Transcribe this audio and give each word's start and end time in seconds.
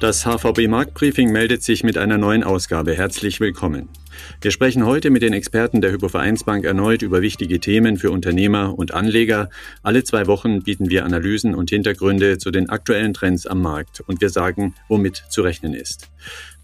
Das 0.00 0.26
HVB 0.26 0.68
Marktbriefing 0.68 1.32
meldet 1.32 1.62
sich 1.62 1.82
mit 1.82 1.96
einer 1.96 2.18
neuen 2.18 2.44
Ausgabe. 2.44 2.94
Herzlich 2.94 3.40
willkommen. 3.40 3.88
Wir 4.42 4.50
sprechen 4.50 4.84
heute 4.84 5.08
mit 5.08 5.22
den 5.22 5.32
Experten 5.32 5.80
der 5.80 5.90
Hypovereinsbank 5.90 6.64
erneut 6.66 7.00
über 7.00 7.22
wichtige 7.22 7.60
Themen 7.60 7.96
für 7.96 8.10
Unternehmer 8.10 8.78
und 8.78 8.92
Anleger. 8.92 9.48
Alle 9.82 10.04
zwei 10.04 10.26
Wochen 10.26 10.62
bieten 10.62 10.90
wir 10.90 11.06
Analysen 11.06 11.54
und 11.54 11.70
Hintergründe 11.70 12.36
zu 12.36 12.50
den 12.50 12.68
aktuellen 12.68 13.14
Trends 13.14 13.46
am 13.46 13.62
Markt 13.62 14.00
und 14.00 14.20
wir 14.20 14.28
sagen, 14.28 14.74
womit 14.88 15.24
zu 15.30 15.40
rechnen 15.40 15.72
ist. 15.72 16.10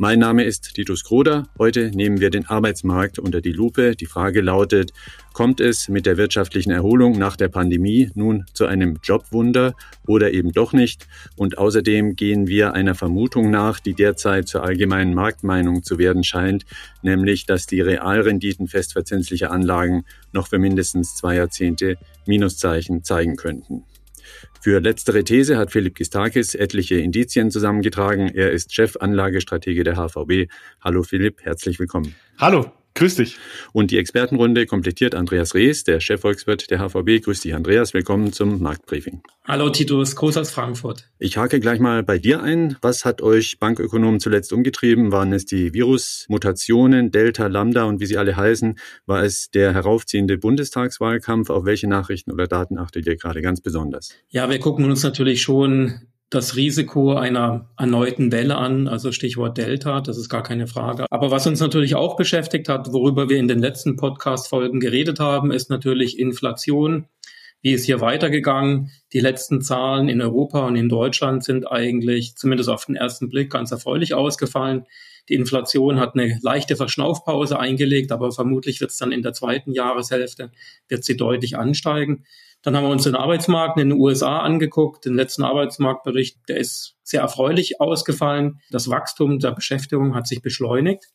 Mein 0.02 0.18
Name 0.18 0.42
ist 0.42 0.74
Titus 0.74 1.04
Kroder. 1.04 1.46
Heute 1.60 1.92
nehmen 1.92 2.18
wir 2.18 2.30
den 2.30 2.44
Arbeitsmarkt 2.46 3.20
unter 3.20 3.40
die 3.40 3.52
Lupe. 3.52 3.94
Die 3.94 4.06
Frage 4.06 4.40
lautet, 4.40 4.92
kommt 5.32 5.60
es 5.60 5.88
mit 5.88 6.06
der 6.06 6.16
wirtschaftlichen 6.16 6.72
Erholung 6.72 7.16
nach 7.20 7.36
der 7.36 7.46
Pandemie 7.46 8.10
nun 8.16 8.44
zu 8.52 8.66
einem 8.66 8.98
Jobwunder 9.00 9.74
oder 10.04 10.32
eben 10.32 10.50
doch 10.50 10.72
nicht? 10.72 11.06
Und 11.36 11.56
außerdem 11.56 12.16
gehen 12.16 12.48
wir 12.48 12.72
einer 12.72 12.96
Vermutung 12.96 13.52
nach, 13.52 13.78
die 13.78 13.94
derzeit 13.94 14.48
zur 14.48 14.64
allgemeinen 14.64 15.14
Marktmeinung 15.14 15.84
zu 15.84 15.98
werden 15.98 16.24
scheint, 16.24 16.66
nämlich, 17.02 17.46
dass 17.46 17.66
die 17.66 17.80
Realrenditen 17.80 18.66
festverzinslicher 18.66 19.52
Anlagen 19.52 20.04
noch 20.32 20.48
für 20.48 20.58
mindestens 20.58 21.14
zwei 21.14 21.36
Jahrzehnte 21.36 21.96
Minuszeichen 22.26 23.04
zeigen 23.04 23.36
könnten. 23.36 23.84
Für 24.62 24.78
letztere 24.78 25.24
These 25.24 25.58
hat 25.58 25.72
Philipp 25.72 25.96
Gistakis 25.96 26.54
etliche 26.54 26.94
Indizien 26.94 27.50
zusammengetragen. 27.50 28.28
Er 28.28 28.52
ist 28.52 28.72
Chefanlagestratege 28.72 29.82
der 29.82 29.96
HVB. 29.96 30.52
Hallo 30.80 31.02
Philipp, 31.02 31.42
herzlich 31.42 31.80
willkommen. 31.80 32.14
Hallo. 32.38 32.70
Grüß 32.94 33.16
dich. 33.16 33.38
Und 33.72 33.90
die 33.90 33.98
Expertenrunde 33.98 34.66
komplettiert 34.66 35.14
Andreas 35.14 35.54
Rees, 35.54 35.84
der 35.84 36.00
Chefvolkswirt 36.00 36.70
der 36.70 36.78
HVB. 36.78 37.24
Grüß 37.24 37.40
dich, 37.40 37.54
Andreas. 37.54 37.94
Willkommen 37.94 38.32
zum 38.32 38.60
Marktbriefing. 38.60 39.22
Hallo, 39.44 39.70
Titus. 39.70 40.14
Groß 40.14 40.36
aus 40.36 40.50
Frankfurt. 40.50 41.08
Ich 41.18 41.36
hake 41.36 41.58
gleich 41.58 41.80
mal 41.80 42.02
bei 42.02 42.18
dir 42.18 42.42
ein. 42.42 42.76
Was 42.82 43.04
hat 43.04 43.22
euch 43.22 43.58
Bankökonomen 43.58 44.20
zuletzt 44.20 44.52
umgetrieben? 44.52 45.10
Waren 45.10 45.32
es 45.32 45.46
die 45.46 45.72
Virusmutationen, 45.72 47.10
Delta, 47.10 47.46
Lambda 47.46 47.84
und 47.84 48.00
wie 48.00 48.06
sie 48.06 48.18
alle 48.18 48.36
heißen? 48.36 48.78
War 49.06 49.22
es 49.22 49.50
der 49.50 49.72
heraufziehende 49.72 50.36
Bundestagswahlkampf? 50.36 51.48
Auf 51.48 51.64
welche 51.64 51.88
Nachrichten 51.88 52.30
oder 52.30 52.46
Daten 52.46 52.78
achtet 52.78 53.06
ihr 53.06 53.16
gerade 53.16 53.40
ganz 53.40 53.62
besonders? 53.62 54.10
Ja, 54.28 54.50
wir 54.50 54.58
gucken 54.58 54.84
uns 54.84 55.02
natürlich 55.02 55.40
schon 55.40 56.11
das 56.32 56.56
Risiko 56.56 57.12
einer 57.12 57.68
erneuten 57.76 58.32
Welle 58.32 58.56
an, 58.56 58.88
also 58.88 59.12
Stichwort 59.12 59.58
Delta, 59.58 60.00
das 60.00 60.16
ist 60.16 60.30
gar 60.30 60.42
keine 60.42 60.66
Frage. 60.66 61.04
Aber 61.10 61.30
was 61.30 61.46
uns 61.46 61.60
natürlich 61.60 61.94
auch 61.94 62.16
beschäftigt 62.16 62.70
hat, 62.70 62.90
worüber 62.90 63.28
wir 63.28 63.36
in 63.36 63.48
den 63.48 63.58
letzten 63.58 63.96
Podcast-Folgen 63.96 64.80
geredet 64.80 65.20
haben, 65.20 65.52
ist 65.52 65.68
natürlich 65.68 66.18
Inflation. 66.18 67.04
Wie 67.60 67.72
ist 67.72 67.84
hier 67.84 68.00
weitergegangen? 68.00 68.90
Die 69.12 69.20
letzten 69.20 69.60
Zahlen 69.60 70.08
in 70.08 70.22
Europa 70.22 70.66
und 70.66 70.74
in 70.74 70.88
Deutschland 70.88 71.44
sind 71.44 71.70
eigentlich 71.70 72.34
zumindest 72.34 72.70
auf 72.70 72.86
den 72.86 72.96
ersten 72.96 73.28
Blick 73.28 73.50
ganz 73.50 73.70
erfreulich 73.70 74.14
ausgefallen. 74.14 74.86
Die 75.28 75.34
Inflation 75.34 76.00
hat 76.00 76.14
eine 76.14 76.38
leichte 76.42 76.76
Verschnaufpause 76.76 77.58
eingelegt, 77.58 78.12
aber 78.12 78.32
vermutlich 78.32 78.80
wird 78.80 78.90
es 78.90 78.96
dann 78.96 79.12
in 79.12 79.22
der 79.22 79.32
zweiten 79.32 79.72
Jahreshälfte, 79.72 80.50
wird 80.88 81.04
sie 81.04 81.16
deutlich 81.16 81.56
ansteigen. 81.56 82.24
Dann 82.62 82.76
haben 82.76 82.84
wir 82.84 82.90
uns 82.90 83.04
den 83.04 83.16
Arbeitsmarkt 83.16 83.78
in 83.78 83.90
den 83.90 84.00
USA 84.00 84.38
angeguckt, 84.38 85.04
den 85.04 85.14
letzten 85.14 85.42
Arbeitsmarktbericht, 85.42 86.38
der 86.48 86.58
ist 86.58 86.96
sehr 87.02 87.20
erfreulich 87.20 87.80
ausgefallen. 87.80 88.60
Das 88.70 88.88
Wachstum 88.88 89.40
der 89.40 89.50
Beschäftigung 89.50 90.14
hat 90.14 90.28
sich 90.28 90.42
beschleunigt. 90.42 91.06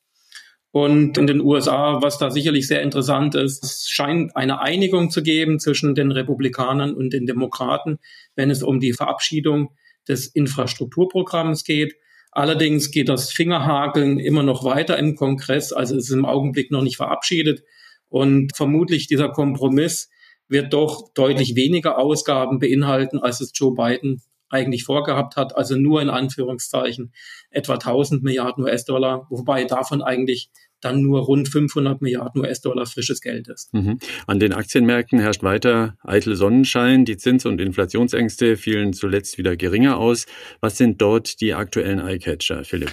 Und 0.72 1.18
in 1.18 1.28
den 1.28 1.42
USA, 1.42 2.02
was 2.02 2.18
da 2.18 2.30
sicherlich 2.30 2.68
sehr 2.68 2.82
interessant 2.82 3.36
ist, 3.36 3.64
es 3.64 3.88
scheint 3.90 4.36
eine 4.36 4.60
Einigung 4.60 5.10
zu 5.10 5.24
geben 5.24 5.60
zwischen 5.60 5.96
den 5.96 6.12
Republikanern 6.12 6.94
und 6.94 7.14
den 7.14 7.26
Demokraten, 7.26 8.00
wenn 8.36 8.52
es 8.52 8.62
um 8.62 8.80
die 8.80 8.94
Verabschiedung 8.94 9.72
des 10.08 10.28
Infrastrukturprogramms 10.28 11.64
geht. 11.64 11.96
Allerdings 12.32 12.92
geht 12.92 13.10
das 13.10 13.32
Fingerhakeln 13.32 14.20
immer 14.20 14.44
noch 14.44 14.64
weiter 14.64 14.98
im 14.98 15.16
Kongress, 15.16 15.74
also 15.74 15.96
es 15.96 16.06
ist 16.06 16.16
im 16.16 16.26
Augenblick 16.26 16.72
noch 16.72 16.84
nicht 16.84 16.98
verabschiedet. 16.98 17.64
Und 18.10 18.56
vermutlich 18.56 19.08
dieser 19.08 19.30
Kompromiss 19.30 20.10
wird 20.48 20.74
doch 20.74 21.12
deutlich 21.14 21.56
weniger 21.56 21.98
Ausgaben 21.98 22.60
beinhalten, 22.60 23.20
als 23.20 23.42
es 23.42 23.52
Joe 23.54 23.74
Biden 23.74 24.22
eigentlich 24.50 24.84
vorgehabt 24.84 25.36
hat. 25.36 25.56
Also 25.56 25.76
nur 25.76 26.02
in 26.02 26.10
Anführungszeichen 26.10 27.12
etwa 27.50 27.74
1000 27.74 28.24
Milliarden 28.24 28.64
US-Dollar, 28.64 29.28
wobei 29.30 29.66
davon 29.66 30.02
eigentlich 30.02 30.50
dann 30.82 31.02
nur 31.02 31.22
rund 31.22 31.50
500 31.50 32.02
Milliarden 32.02 32.42
US-Dollar 32.42 32.86
frisches 32.86 33.22
Geld 33.22 33.48
ist. 33.48 33.74
Mhm. 33.74 34.00
An 34.28 34.40
den 34.40 34.54
Aktienmärkten 34.54 35.20
herrscht 35.20 35.44
weiter 35.44 35.98
eitel 36.04 36.36
Sonnenschein. 36.36 37.06
Die 37.06 37.18
Zins- 37.18 37.46
und 37.46 37.60
Inflationsängste 37.60 38.58
fielen 38.58 38.94
zuletzt 38.94 39.38
wieder 39.38 39.56
geringer 39.56 39.98
aus. 39.98 40.26
Was 40.62 40.78
sind 40.78 41.02
dort 41.02 41.42
die 41.42 41.54
aktuellen 41.54 42.00
Eyecatcher, 42.00 42.64
Philipp? 42.64 42.92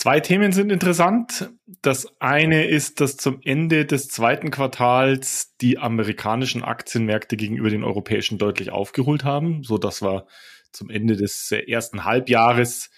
Zwei 0.00 0.20
Themen 0.20 0.52
sind 0.52 0.72
interessant. 0.72 1.50
Das 1.82 2.08
eine 2.20 2.66
ist, 2.66 3.02
dass 3.02 3.18
zum 3.18 3.40
Ende 3.44 3.84
des 3.84 4.08
zweiten 4.08 4.50
Quartals 4.50 5.54
die 5.60 5.76
amerikanischen 5.76 6.62
Aktienmärkte 6.62 7.36
gegenüber 7.36 7.68
den 7.68 7.84
europäischen 7.84 8.38
deutlich 8.38 8.70
aufgeholt 8.70 9.24
haben, 9.24 9.62
so 9.62 9.76
dass 9.76 10.00
wir 10.00 10.26
zum 10.72 10.88
Ende 10.88 11.16
des 11.16 11.52
ersten 11.52 12.04
Halbjahres 12.04 12.90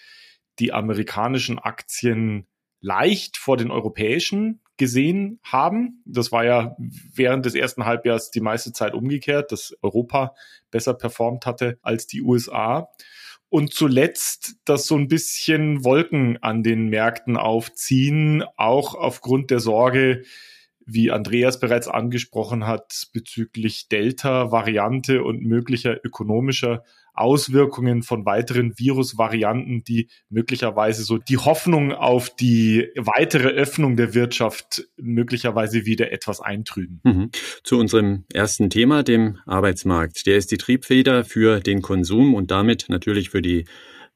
die 0.59 0.71
amerikanischen 0.71 1.59
Aktien 1.59 2.47
leicht 2.83 3.37
vor 3.37 3.57
den 3.57 3.71
europäischen 3.71 4.59
gesehen 4.77 5.39
haben. 5.41 6.03
Das 6.05 6.31
war 6.31 6.43
ja 6.43 6.75
während 7.15 7.45
des 7.45 7.55
ersten 7.55 7.85
Halbjahres 7.85 8.29
die 8.29 8.41
meiste 8.41 8.73
Zeit 8.73 8.93
umgekehrt, 8.93 9.51
dass 9.51 9.75
Europa 9.81 10.35
besser 10.69 10.93
performt 10.93 11.45
hatte 11.45 11.79
als 11.81 12.07
die 12.07 12.21
USA. 12.21 12.89
Und 13.49 13.73
zuletzt, 13.73 14.55
dass 14.65 14.85
so 14.85 14.97
ein 14.97 15.07
bisschen 15.07 15.85
Wolken 15.85 16.41
an 16.41 16.63
den 16.63 16.89
Märkten 16.89 17.37
aufziehen, 17.37 18.43
auch 18.57 18.95
aufgrund 18.95 19.49
der 19.49 19.59
Sorge, 19.59 20.23
wie 20.85 21.11
Andreas 21.11 21.59
bereits 21.59 21.87
angesprochen 21.87 22.67
hat, 22.67 23.07
bezüglich 23.13 23.87
Delta-Variante 23.87 25.23
und 25.23 25.43
möglicher 25.43 26.03
ökonomischer 26.03 26.83
Auswirkungen 27.13 28.03
von 28.03 28.25
weiteren 28.25 28.77
Virusvarianten, 28.77 29.83
die 29.83 30.09
möglicherweise 30.29 31.03
so 31.03 31.17
die 31.17 31.37
Hoffnung 31.37 31.91
auf 31.91 32.35
die 32.35 32.89
weitere 32.95 33.49
Öffnung 33.49 33.95
der 33.95 34.13
Wirtschaft 34.13 34.85
möglicherweise 34.97 35.85
wieder 35.85 36.11
etwas 36.11 36.41
eintrüben. 36.41 37.01
Mhm. 37.03 37.29
Zu 37.63 37.79
unserem 37.79 38.25
ersten 38.33 38.69
Thema, 38.69 39.03
dem 39.03 39.37
Arbeitsmarkt. 39.45 40.25
Der 40.25 40.37
ist 40.37 40.51
die 40.51 40.57
Triebfeder 40.57 41.23
für 41.23 41.59
den 41.59 41.81
Konsum 41.81 42.33
und 42.33 42.51
damit 42.51 42.85
natürlich 42.89 43.29
für 43.29 43.41
die 43.41 43.65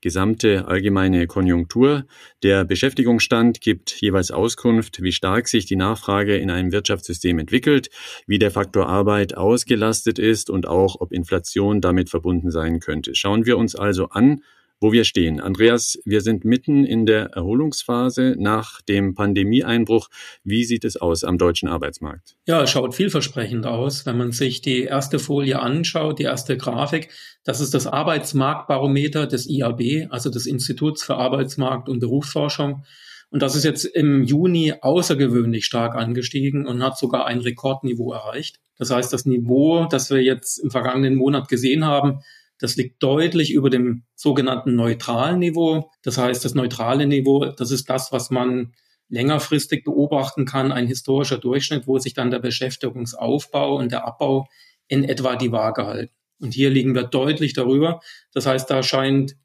gesamte 0.02 0.68
allgemeine 0.68 1.28
Konjunktur. 1.28 2.06
Der 2.44 2.66
Beschäftigungsstand 2.66 3.62
gibt 3.62 4.00
jeweils 4.02 4.32
Auskunft, 4.32 5.02
wie 5.02 5.12
stark 5.12 5.48
sich 5.48 5.66
die 5.66 5.76
Nachfrage 5.76 6.38
in 6.38 6.52
einem 6.52 6.72
Wirtschaftssystem 6.72 7.40
entwickelt, 7.40 7.90
wie 8.28 8.40
der 8.40 8.52
Faktor 8.52 8.88
Arbeit 8.88 9.36
ausgelastet 9.36 10.20
ist 10.20 10.50
und 10.50 10.68
auch 10.68 11.00
ob 11.00 11.12
Inflation 11.12 11.82
damit 11.82 12.10
verbunden 12.10 12.52
sein 12.52 12.80
könnte. 12.80 13.16
Schauen 13.16 13.46
wir 13.46 13.58
uns 13.58 13.76
also 13.76 14.10
an, 14.10 14.42
wo 14.80 14.92
wir 14.92 15.04
stehen. 15.04 15.40
Andreas, 15.40 16.00
wir 16.06 16.22
sind 16.22 16.46
mitten 16.46 16.86
in 16.86 17.06
der 17.06 17.32
Erholungsphase 17.34 18.36
nach 18.38 18.82
dem 18.82 19.16
Pandemieeinbruch. 19.16 20.10
Wie 20.44 20.64
sieht 20.64 20.86
es 20.86 20.98
aus 20.98 21.24
am 21.24 21.38
deutschen 21.38 21.68
Arbeitsmarkt? 21.68 22.36
Ja, 22.46 22.62
es 22.62 22.70
schaut 22.70 22.94
vielversprechend 22.94 23.66
aus. 23.66 24.06
Wenn 24.06 24.18
man 24.18 24.32
sich 24.32 24.62
die 24.62 24.84
erste 24.84 25.20
Folie 25.20 25.60
anschaut, 25.60 26.20
die 26.20 26.24
erste 26.24 26.58
Grafik, 26.58 27.10
das 27.44 27.60
ist 27.60 27.74
das 27.74 27.88
Arbeitsmarktbarometer 27.88 29.26
des 29.26 29.50
IAB, 29.50 30.08
also 30.12 30.30
des 30.30 30.46
Instituts 30.46 31.04
für 31.04 31.16
Arbeitsmarkt 31.16 31.90
und 31.90 32.00
Berufsforschung. 32.00 32.84
Und 33.30 33.42
das 33.42 33.56
ist 33.56 33.66
jetzt 33.66 33.84
im 33.84 34.24
Juni 34.24 34.74
außergewöhnlich 34.80 35.66
stark 35.66 35.96
angestiegen 35.96 36.66
und 36.66 36.82
hat 36.82 36.98
sogar 36.98 37.26
ein 37.26 37.40
Rekordniveau 37.40 38.14
erreicht. 38.14 38.60
Das 38.78 38.92
heißt, 38.92 39.12
das 39.12 39.26
Niveau, 39.26 39.86
das 39.86 40.10
wir 40.12 40.22
jetzt 40.22 40.60
im 40.60 40.72
vergangenen 40.72 41.16
Monat 41.16 41.50
gesehen 41.50 41.84
haben, 41.84 42.20
das 42.60 42.76
liegt 42.76 43.02
deutlich 43.04 43.52
über 43.52 43.70
dem 43.70 44.04
sogenannten 44.16 44.76
neutralen 44.76 45.40
Niveau. 45.40 45.92
Das 46.04 46.18
heißt, 46.18 46.44
das 46.44 46.56
neutrale 46.56 47.06
Niveau, 47.06 47.46
das 47.46 47.72
ist 47.72 47.90
das, 47.90 48.12
was 48.12 48.30
man 48.30 48.74
längerfristig 49.10 49.84
beobachten 49.84 50.46
kann, 50.46 50.72
ein 50.72 50.88
historischer 50.88 51.38
Durchschnitt, 51.38 51.88
wo 51.88 51.98
sich 51.98 52.14
dann 52.14 52.32
der 52.32 52.40
Beschäftigungsaufbau 52.40 53.78
und 53.78 53.92
der 53.92 54.06
Abbau 54.06 54.48
in 54.88 55.04
etwa 55.04 55.36
die 55.36 55.52
Waage 55.52 55.86
halten. 55.86 56.14
Und 56.40 56.54
hier 56.54 56.70
liegen 56.70 56.94
wir 56.94 57.04
deutlich 57.04 57.54
darüber. 57.54 58.00
Das 58.34 58.46
heißt, 58.46 58.70
da 58.70 58.84
scheint 58.84 59.36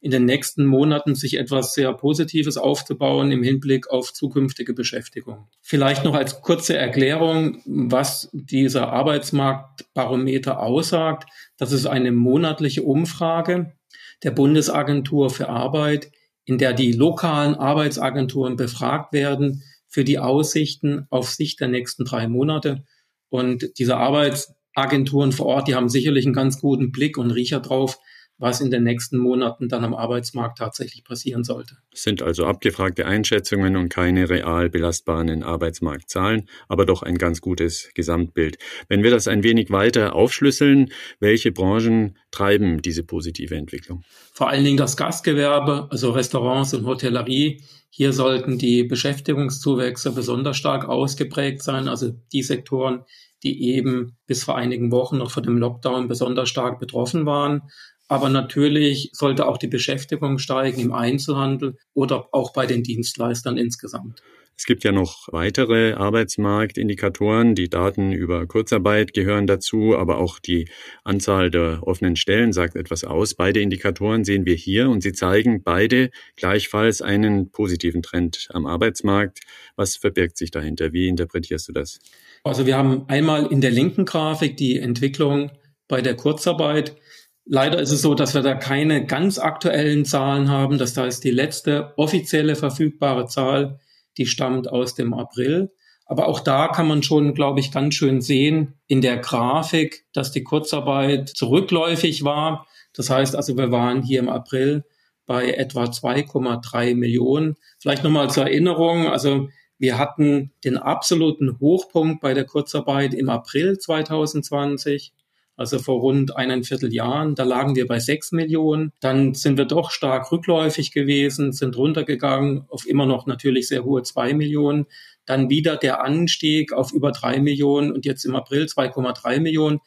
in 0.00 0.10
den 0.10 0.24
nächsten 0.24 0.64
Monaten 0.64 1.14
sich 1.14 1.36
etwas 1.36 1.74
sehr 1.74 1.92
Positives 1.92 2.56
aufzubauen 2.56 3.30
im 3.32 3.42
Hinblick 3.42 3.90
auf 3.90 4.12
zukünftige 4.12 4.72
Beschäftigung. 4.72 5.48
Vielleicht 5.60 6.04
noch 6.04 6.14
als 6.14 6.40
kurze 6.40 6.76
Erklärung, 6.76 7.60
was 7.66 8.30
dieser 8.32 8.92
Arbeitsmarktbarometer 8.92 10.60
aussagt. 10.60 11.28
Das 11.58 11.72
ist 11.72 11.86
eine 11.86 12.12
monatliche 12.12 12.82
Umfrage 12.82 13.74
der 14.22 14.30
Bundesagentur 14.30 15.30
für 15.30 15.48
Arbeit, 15.48 16.10
in 16.44 16.58
der 16.58 16.72
die 16.72 16.92
lokalen 16.92 17.54
Arbeitsagenturen 17.54 18.56
befragt 18.56 19.12
werden 19.12 19.62
für 19.86 20.04
die 20.04 20.18
Aussichten 20.18 21.06
auf 21.10 21.30
Sicht 21.30 21.60
der 21.60 21.68
nächsten 21.68 22.04
drei 22.04 22.26
Monate. 22.26 22.84
Und 23.28 23.78
diese 23.78 23.96
Arbeitsagenturen 23.96 25.32
vor 25.32 25.46
Ort, 25.46 25.68
die 25.68 25.74
haben 25.74 25.88
sicherlich 25.88 26.24
einen 26.24 26.34
ganz 26.34 26.60
guten 26.60 26.90
Blick 26.90 27.18
und 27.18 27.30
Riecher 27.30 27.60
drauf, 27.60 27.98
was 28.40 28.60
in 28.60 28.70
den 28.70 28.82
nächsten 28.82 29.18
Monaten 29.18 29.68
dann 29.68 29.84
am 29.84 29.94
Arbeitsmarkt 29.94 30.58
tatsächlich 30.58 31.04
passieren 31.04 31.44
sollte. 31.44 31.76
Es 31.92 32.02
sind 32.02 32.22
also 32.22 32.46
abgefragte 32.46 33.06
Einschätzungen 33.06 33.76
und 33.76 33.90
keine 33.90 34.28
real 34.28 34.70
belastbaren 34.70 35.42
Arbeitsmarktzahlen, 35.42 36.48
aber 36.66 36.86
doch 36.86 37.02
ein 37.02 37.18
ganz 37.18 37.42
gutes 37.42 37.90
Gesamtbild. 37.94 38.58
Wenn 38.88 39.02
wir 39.02 39.10
das 39.10 39.28
ein 39.28 39.42
wenig 39.42 39.70
weiter 39.70 40.14
aufschlüsseln, 40.14 40.90
welche 41.20 41.52
Branchen 41.52 42.16
treiben 42.30 42.80
diese 42.80 43.04
positive 43.04 43.54
Entwicklung? 43.54 44.02
Vor 44.32 44.48
allen 44.48 44.64
Dingen 44.64 44.78
das 44.78 44.96
Gastgewerbe, 44.96 45.88
also 45.90 46.10
Restaurants 46.10 46.72
und 46.72 46.86
Hotellerie. 46.86 47.62
Hier 47.90 48.12
sollten 48.14 48.56
die 48.56 48.84
Beschäftigungszuwächse 48.84 50.12
besonders 50.12 50.56
stark 50.56 50.88
ausgeprägt 50.88 51.62
sein, 51.62 51.88
also 51.88 52.12
die 52.32 52.42
Sektoren, 52.42 53.04
die 53.42 53.74
eben 53.74 54.16
bis 54.26 54.44
vor 54.44 54.56
einigen 54.56 54.90
Wochen 54.92 55.18
noch 55.18 55.30
von 55.30 55.42
dem 55.42 55.58
Lockdown 55.58 56.08
besonders 56.08 56.48
stark 56.48 56.78
betroffen 56.78 57.26
waren. 57.26 57.62
Aber 58.10 58.28
natürlich 58.28 59.10
sollte 59.12 59.46
auch 59.46 59.56
die 59.56 59.68
Beschäftigung 59.68 60.38
steigen 60.38 60.80
im 60.80 60.92
Einzelhandel 60.92 61.76
oder 61.94 62.28
auch 62.32 62.52
bei 62.52 62.66
den 62.66 62.82
Dienstleistern 62.82 63.56
insgesamt. 63.56 64.20
Es 64.58 64.66
gibt 64.66 64.82
ja 64.82 64.90
noch 64.90 65.28
weitere 65.30 65.92
Arbeitsmarktindikatoren. 65.92 67.54
Die 67.54 67.70
Daten 67.70 68.10
über 68.10 68.48
Kurzarbeit 68.48 69.14
gehören 69.14 69.46
dazu, 69.46 69.96
aber 69.96 70.18
auch 70.18 70.40
die 70.40 70.68
Anzahl 71.04 71.52
der 71.52 71.86
offenen 71.86 72.16
Stellen 72.16 72.52
sagt 72.52 72.74
etwas 72.74 73.04
aus. 73.04 73.34
Beide 73.34 73.60
Indikatoren 73.60 74.24
sehen 74.24 74.44
wir 74.44 74.56
hier 74.56 74.90
und 74.90 75.02
sie 75.04 75.12
zeigen 75.12 75.62
beide 75.62 76.10
gleichfalls 76.34 77.02
einen 77.02 77.52
positiven 77.52 78.02
Trend 78.02 78.48
am 78.52 78.66
Arbeitsmarkt. 78.66 79.38
Was 79.76 79.94
verbirgt 79.96 80.36
sich 80.36 80.50
dahinter? 80.50 80.92
Wie 80.92 81.06
interpretierst 81.06 81.68
du 81.68 81.72
das? 81.72 82.00
Also 82.42 82.66
wir 82.66 82.76
haben 82.76 83.04
einmal 83.06 83.46
in 83.46 83.60
der 83.60 83.70
linken 83.70 84.04
Grafik 84.04 84.56
die 84.56 84.80
Entwicklung 84.80 85.52
bei 85.86 86.02
der 86.02 86.16
Kurzarbeit. 86.16 86.96
Leider 87.44 87.80
ist 87.80 87.90
es 87.90 88.02
so, 88.02 88.14
dass 88.14 88.34
wir 88.34 88.42
da 88.42 88.54
keine 88.54 89.06
ganz 89.06 89.38
aktuellen 89.38 90.04
Zahlen 90.04 90.48
haben. 90.48 90.78
Das 90.78 90.96
heißt, 90.96 91.24
die 91.24 91.30
letzte 91.30 91.92
offizielle 91.96 92.54
verfügbare 92.54 93.26
Zahl, 93.26 93.80
die 94.18 94.26
stammt 94.26 94.68
aus 94.68 94.94
dem 94.94 95.14
April. 95.14 95.72
Aber 96.06 96.26
auch 96.26 96.40
da 96.40 96.68
kann 96.68 96.88
man 96.88 97.02
schon, 97.02 97.34
glaube 97.34 97.60
ich, 97.60 97.70
ganz 97.70 97.94
schön 97.94 98.20
sehen 98.20 98.74
in 98.88 99.00
der 99.00 99.18
Grafik, 99.18 100.06
dass 100.12 100.32
die 100.32 100.42
Kurzarbeit 100.42 101.28
zurückläufig 101.28 102.24
war. 102.24 102.66
Das 102.92 103.10
heißt 103.10 103.36
also, 103.36 103.56
wir 103.56 103.70
waren 103.70 104.02
hier 104.02 104.18
im 104.18 104.28
April 104.28 104.84
bei 105.26 105.52
etwa 105.52 105.84
2,3 105.84 106.96
Millionen. 106.96 107.56
Vielleicht 107.78 108.02
nochmal 108.02 108.28
zur 108.30 108.44
Erinnerung, 108.44 109.06
also 109.06 109.48
wir 109.78 109.96
hatten 109.96 110.52
den 110.64 110.76
absoluten 110.76 111.60
Hochpunkt 111.60 112.20
bei 112.20 112.34
der 112.34 112.44
Kurzarbeit 112.44 113.14
im 113.14 113.28
April 113.28 113.78
2020, 113.78 115.12
also 115.60 115.78
vor 115.78 116.00
rund 116.00 116.34
eineinviertel 116.38 116.90
Jahren. 116.90 117.34
Da 117.34 117.44
lagen 117.44 117.76
wir 117.76 117.86
bei 117.86 117.98
sechs 117.98 118.32
Millionen. 118.32 118.92
Dann 118.98 119.34
sind 119.34 119.58
wir 119.58 119.66
doch 119.66 119.90
stark 119.90 120.32
rückläufig 120.32 120.90
gewesen, 120.90 121.52
sind 121.52 121.76
runtergegangen 121.76 122.64
auf 122.70 122.86
immer 122.86 123.04
noch 123.04 123.26
natürlich 123.26 123.68
sehr 123.68 123.84
hohe 123.84 124.02
zwei 124.02 124.32
Millionen. 124.32 124.86
Dann 125.26 125.50
wieder 125.50 125.76
der 125.76 126.02
Anstieg 126.02 126.72
auf 126.72 126.92
über 126.92 127.12
drei 127.12 127.40
Millionen 127.40 127.92
und 127.92 128.06
jetzt 128.06 128.24
im 128.24 128.36
April 128.36 128.64
2,3 128.64 129.40
Millionen. 129.40 129.80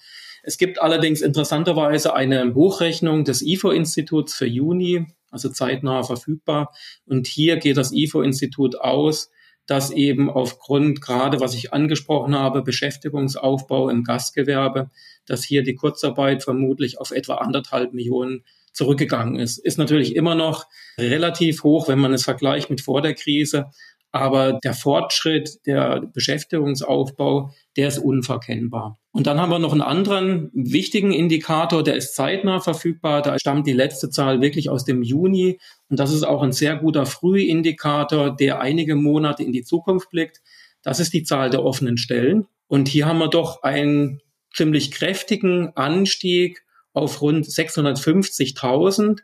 Es 0.43 0.59
gibt 0.59 0.79
allerdings 0.79 1.21
interessanterweise 1.21 2.13
eine 2.13 2.53
Hochrechnung 2.53 3.23
des 3.23 3.41
IFO-Instituts 3.41 4.35
für 4.35 4.45
Juni, 4.45 5.07
also 5.31 5.49
zeitnah 5.49 6.03
verfügbar. 6.03 6.71
Und 7.07 7.25
hier 7.25 7.57
geht 7.57 7.77
das 7.77 7.91
IFO-Institut 7.91 8.79
aus, 8.79 9.31
dass 9.65 9.91
eben 9.91 10.29
aufgrund 10.29 11.01
gerade, 11.01 11.39
was 11.39 11.55
ich 11.55 11.73
angesprochen 11.73 12.35
habe, 12.35 12.61
Beschäftigungsaufbau 12.61 13.89
im 13.89 14.03
Gastgewerbe, 14.03 14.91
dass 15.25 15.43
hier 15.43 15.63
die 15.63 15.75
Kurzarbeit 15.75 16.43
vermutlich 16.43 16.99
auf 16.99 17.11
etwa 17.11 17.35
anderthalb 17.35 17.93
Millionen 17.93 18.43
zurückgegangen 18.73 19.39
ist. 19.39 19.57
Ist 19.59 19.77
natürlich 19.77 20.15
immer 20.15 20.35
noch 20.35 20.67
relativ 20.97 21.63
hoch, 21.63 21.87
wenn 21.87 21.99
man 21.99 22.13
es 22.13 22.23
vergleicht 22.23 22.69
mit 22.69 22.81
vor 22.81 23.01
der 23.01 23.13
Krise, 23.13 23.69
aber 24.13 24.59
der 24.63 24.75
Fortschritt, 24.75 25.65
der 25.65 26.01
Beschäftigungsaufbau, 26.01 27.51
der 27.75 27.87
ist 27.87 27.97
unverkennbar. 27.97 28.99
Und 29.11 29.25
dann 29.25 29.41
haben 29.41 29.49
wir 29.49 29.57
noch 29.57 29.71
einen 29.71 29.81
anderen 29.81 30.51
wichtigen 30.53 31.11
Indikator, 31.11 31.83
der 31.83 31.95
ist 31.95 32.15
zeitnah 32.15 32.59
verfügbar. 32.59 33.23
Da 33.23 33.39
stammt 33.39 33.65
die 33.65 33.73
letzte 33.73 34.11
Zahl 34.11 34.39
wirklich 34.39 34.69
aus 34.69 34.85
dem 34.85 35.01
Juni. 35.01 35.59
Und 35.89 35.99
das 35.99 36.13
ist 36.13 36.23
auch 36.23 36.43
ein 36.43 36.51
sehr 36.51 36.75
guter 36.75 37.07
Frühindikator, 37.07 38.35
der 38.35 38.61
einige 38.61 38.95
Monate 38.95 39.41
in 39.41 39.51
die 39.51 39.63
Zukunft 39.63 40.11
blickt. 40.11 40.41
Das 40.83 40.99
ist 40.99 41.13
die 41.13 41.23
Zahl 41.23 41.49
der 41.49 41.63
offenen 41.63 41.97
Stellen. 41.97 42.45
Und 42.67 42.87
hier 42.87 43.07
haben 43.07 43.19
wir 43.19 43.29
doch 43.29 43.63
einen 43.63 44.21
ziemlich 44.53 44.91
kräftigen 44.91 45.75
Anstieg 45.75 46.63
auf 46.93 47.21
rund 47.21 47.45
650.000. 47.45 49.19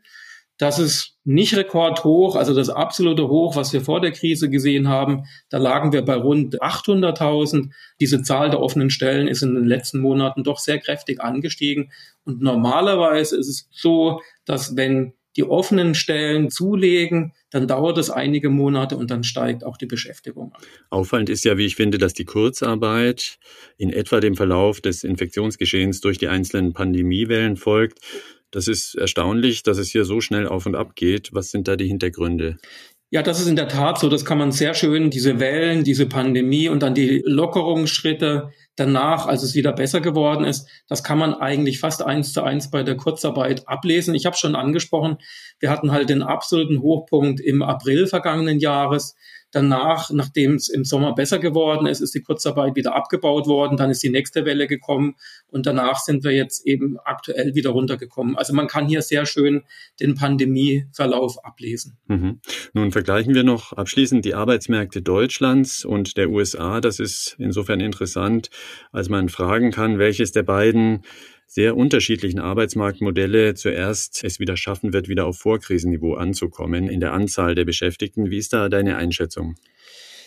Das 0.57 0.77
ist 0.77 1.15
nicht 1.23 1.55
rekordhoch, 1.55 2.35
also 2.35 2.53
das 2.53 2.69
absolute 2.69 3.29
Hoch, 3.29 3.55
was 3.55 3.71
wir 3.71 3.79
vor 3.79 4.01
der 4.01 4.11
Krise 4.11 4.49
gesehen 4.49 4.89
haben. 4.89 5.23
Da 5.49 5.57
lagen 5.57 5.93
wir 5.93 6.03
bei 6.03 6.15
rund 6.15 6.61
800.000. 6.61 7.69
Diese 8.01 8.23
Zahl 8.23 8.49
der 8.49 8.59
offenen 8.59 8.89
Stellen 8.89 9.29
ist 9.29 9.41
in 9.41 9.55
den 9.55 9.63
letzten 9.63 9.99
Monaten 9.99 10.43
doch 10.43 10.59
sehr 10.59 10.79
kräftig 10.79 11.21
angestiegen. 11.21 11.91
Und 12.25 12.41
normalerweise 12.41 13.37
ist 13.37 13.47
es 13.47 13.69
so, 13.71 14.21
dass 14.43 14.75
wenn 14.75 15.13
die 15.37 15.45
offenen 15.45 15.95
Stellen 15.95 16.49
zulegen, 16.49 17.33
dann 17.51 17.67
dauert 17.67 17.97
es 17.97 18.09
einige 18.09 18.49
Monate 18.49 18.97
und 18.97 19.09
dann 19.11 19.23
steigt 19.23 19.63
auch 19.63 19.77
die 19.77 19.85
Beschäftigung 19.85 20.53
an. 20.53 20.61
Auffallend 20.89 21.29
ist 21.29 21.45
ja, 21.45 21.57
wie 21.57 21.65
ich 21.65 21.75
finde, 21.75 21.97
dass 21.97 22.13
die 22.13 22.25
Kurzarbeit 22.25 23.37
in 23.77 23.91
etwa 23.91 24.19
dem 24.19 24.35
Verlauf 24.35 24.81
des 24.81 25.03
Infektionsgeschehens 25.03 26.01
durch 26.01 26.17
die 26.17 26.27
einzelnen 26.27 26.73
Pandemiewellen 26.73 27.57
folgt. 27.57 27.99
Das 28.51 28.67
ist 28.67 28.95
erstaunlich, 28.95 29.63
dass 29.63 29.77
es 29.77 29.89
hier 29.89 30.05
so 30.05 30.21
schnell 30.21 30.47
auf 30.47 30.65
und 30.65 30.75
ab 30.75 30.95
geht. 30.95 31.29
Was 31.33 31.51
sind 31.51 31.67
da 31.67 31.75
die 31.75 31.87
Hintergründe? 31.87 32.57
Ja, 33.11 33.23
das 33.23 33.39
ist 33.41 33.47
in 33.47 33.55
der 33.55 33.67
Tat 33.67 33.99
so. 33.99 34.09
Das 34.09 34.23
kann 34.23 34.37
man 34.37 34.51
sehr 34.51 34.75
schön, 34.75 35.09
diese 35.09 35.39
Wellen, 35.39 35.83
diese 35.83 36.05
Pandemie 36.05 36.69
und 36.69 36.83
dann 36.83 36.93
die 36.93 37.23
Lockerungsschritte 37.25 38.51
danach, 38.79 39.27
als 39.27 39.43
es 39.43 39.55
wieder 39.55 39.73
besser 39.73 40.01
geworden 40.01 40.45
ist, 40.45 40.67
das 40.87 41.03
kann 41.03 41.17
man 41.17 41.33
eigentlich 41.33 41.79
fast 41.79 42.03
eins 42.03 42.33
zu 42.33 42.43
eins 42.43 42.71
bei 42.71 42.83
der 42.83 42.95
Kurzarbeit 42.95 43.67
ablesen. 43.67 44.15
Ich 44.15 44.25
habe 44.25 44.37
schon 44.37 44.55
angesprochen, 44.55 45.17
wir 45.59 45.69
hatten 45.69 45.91
halt 45.91 46.09
den 46.09 46.21
absoluten 46.21 46.81
Hochpunkt 46.81 47.39
im 47.39 47.61
April 47.61 48.07
vergangenen 48.07 48.59
Jahres. 48.59 49.15
Danach, 49.51 50.11
nachdem 50.11 50.55
es 50.55 50.69
im 50.69 50.83
Sommer 50.85 51.15
besser 51.15 51.39
geworden 51.39 51.87
ist, 51.87 52.01
ist 52.01 52.13
die 52.13 52.21
Kurzarbeit 52.21 52.75
wieder 52.75 52.95
abgebaut 52.95 53.47
worden. 53.47 53.77
Dann 53.77 53.89
ist 53.89 54.03
die 54.03 54.09
nächste 54.09 54.45
Welle 54.45 54.67
gekommen 54.67 55.15
und 55.47 55.65
danach 55.65 55.97
sind 55.97 56.23
wir 56.23 56.31
jetzt 56.31 56.67
eben 56.67 56.97
aktuell 57.03 57.55
wieder 57.55 57.71
runtergekommen. 57.71 58.37
Also 58.37 58.53
man 58.53 58.67
kann 58.67 58.87
hier 58.87 59.01
sehr 59.01 59.25
schön 59.25 59.63
den 59.99 60.13
Pandemieverlauf 60.13 61.43
ablesen. 61.43 61.97
Mhm. 62.07 62.41
Nun 62.73 62.91
vergleichen 62.91 63.33
wir 63.33 63.43
noch 63.43 63.73
abschließend 63.73 64.23
die 64.23 64.35
Arbeitsmärkte 64.35 65.01
Deutschlands 65.01 65.83
und 65.83 66.17
der 66.17 66.29
USA. 66.29 66.79
Das 66.79 66.99
ist 66.99 67.35
insofern 67.39 67.79
interessant, 67.79 68.49
als 68.91 69.09
man 69.09 69.29
fragen 69.29 69.71
kann, 69.71 69.97
welches 69.97 70.31
der 70.31 70.43
beiden 70.43 71.03
sehr 71.51 71.75
unterschiedlichen 71.75 72.39
Arbeitsmarktmodelle 72.39 73.55
zuerst 73.55 74.23
es 74.23 74.39
wieder 74.39 74.55
schaffen 74.55 74.93
wird, 74.93 75.09
wieder 75.09 75.25
auf 75.25 75.39
Vorkrisenniveau 75.39 76.13
anzukommen 76.13 76.87
in 76.87 76.99
der 76.99 77.11
Anzahl 77.11 77.55
der 77.55 77.65
Beschäftigten. 77.65 78.29
Wie 78.29 78.37
ist 78.37 78.53
da 78.53 78.69
deine 78.69 78.97
Einschätzung? 78.97 79.55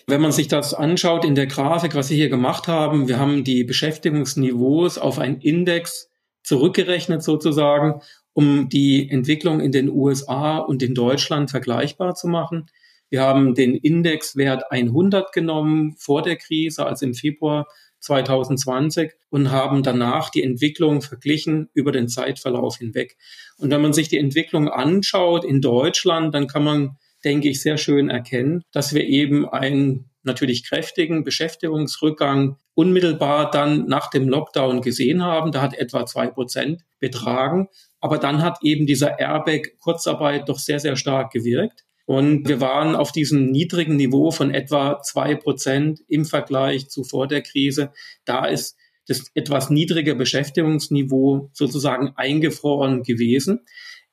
Wenn 0.09 0.21
man 0.21 0.33
sich 0.33 0.49
das 0.49 0.75
anschaut 0.75 1.25
in 1.25 1.37
der 1.37 1.47
Grafik, 1.47 1.95
was 1.95 2.09
Sie 2.09 2.17
hier 2.17 2.29
gemacht 2.29 2.67
haben, 2.67 3.07
wir 3.07 3.21
haben 3.21 3.45
die 3.45 3.63
Beschäftigungsniveaus 3.63 4.99
auf 4.99 5.21
einen 5.21 5.41
Index 5.41 6.11
zurückgerechnet 6.43 7.23
sozusagen, 7.23 8.01
um 8.33 8.69
die 8.69 9.09
Entwicklung 9.09 9.61
in 9.61 9.71
den 9.71 9.91
USA 9.91 10.59
und 10.59 10.83
in 10.83 10.93
Deutschland 10.93 11.53
vergleichbar 11.53 12.17
zu 12.17 12.27
machen. 12.27 12.67
Wir 13.11 13.21
haben 13.21 13.55
den 13.55 13.77
Indexwert 13.77 14.73
100 14.73 15.33
genommen 15.33 15.95
vor 15.99 16.23
der 16.23 16.35
Krise, 16.35 16.85
also 16.85 17.07
im 17.07 17.15
Februar 17.15 17.69
2020 18.03 19.13
und 19.31 19.51
haben 19.51 19.83
danach 19.83 20.31
die 20.31 20.43
Entwicklung 20.43 21.03
verglichen 21.03 21.71
über 21.73 21.93
den 21.93 22.09
Zeitverlauf 22.09 22.77
hinweg. 22.77 23.17
Und 23.57 23.71
wenn 23.71 23.81
man 23.81 23.93
sich 23.93 24.09
die 24.09 24.19
Entwicklung 24.19 24.69
anschaut 24.69 25.45
in 25.45 25.61
Deutschland, 25.61 26.35
dann 26.35 26.47
kann 26.47 26.65
man, 26.65 26.97
denke 27.25 27.49
ich, 27.49 27.63
sehr 27.63 27.79
schön 27.79 28.11
erkennen, 28.11 28.63
dass 28.73 28.95
wir 28.95 29.05
eben 29.05 29.49
einen 29.49 30.11
natürlich 30.25 30.65
kräftigen 30.65 31.25
Beschäftigungsrückgang 31.25 32.57
unmittelbar 32.75 33.51
dann 33.51 33.87
nach 33.87 34.11
dem 34.11 34.29
Lockdown 34.29 34.81
gesehen 34.81 35.23
haben. 35.23 35.53
Da 35.53 35.61
hat 35.61 35.75
etwa 35.75 36.07
zwei 36.07 36.27
Prozent 36.27 36.83
betragen. 37.01 37.69
Aber 38.01 38.19
dann 38.19 38.43
hat 38.43 38.59
eben 38.63 38.87
dieser 38.87 39.19
Airbag 39.19 39.79
Kurzarbeit 39.79 40.49
doch 40.49 40.59
sehr, 40.59 40.81
sehr 40.81 40.97
stark 40.97 41.33
gewirkt. 41.33 41.85
Und 42.05 42.49
wir 42.49 42.61
waren 42.61 42.97
auf 42.97 43.13
diesem 43.13 43.51
niedrigen 43.51 43.97
Niveau 43.97 44.31
von 44.31 44.53
etwa 44.53 45.01
zwei 45.03 45.35
Prozent 45.35 46.01
im 46.09 46.25
Vergleich 46.25 46.89
zu 46.89 47.05
vor 47.05 47.29
der 47.29 47.43
Krise. 47.43 47.93
Da 48.25 48.47
ist 48.47 48.77
das 49.07 49.31
etwas 49.35 49.71
niedrige 49.71 50.15
Beschäftigungsniveau 50.15 51.51
sozusagen 51.53 52.13
eingefroren 52.17 53.03
gewesen. 53.03 53.61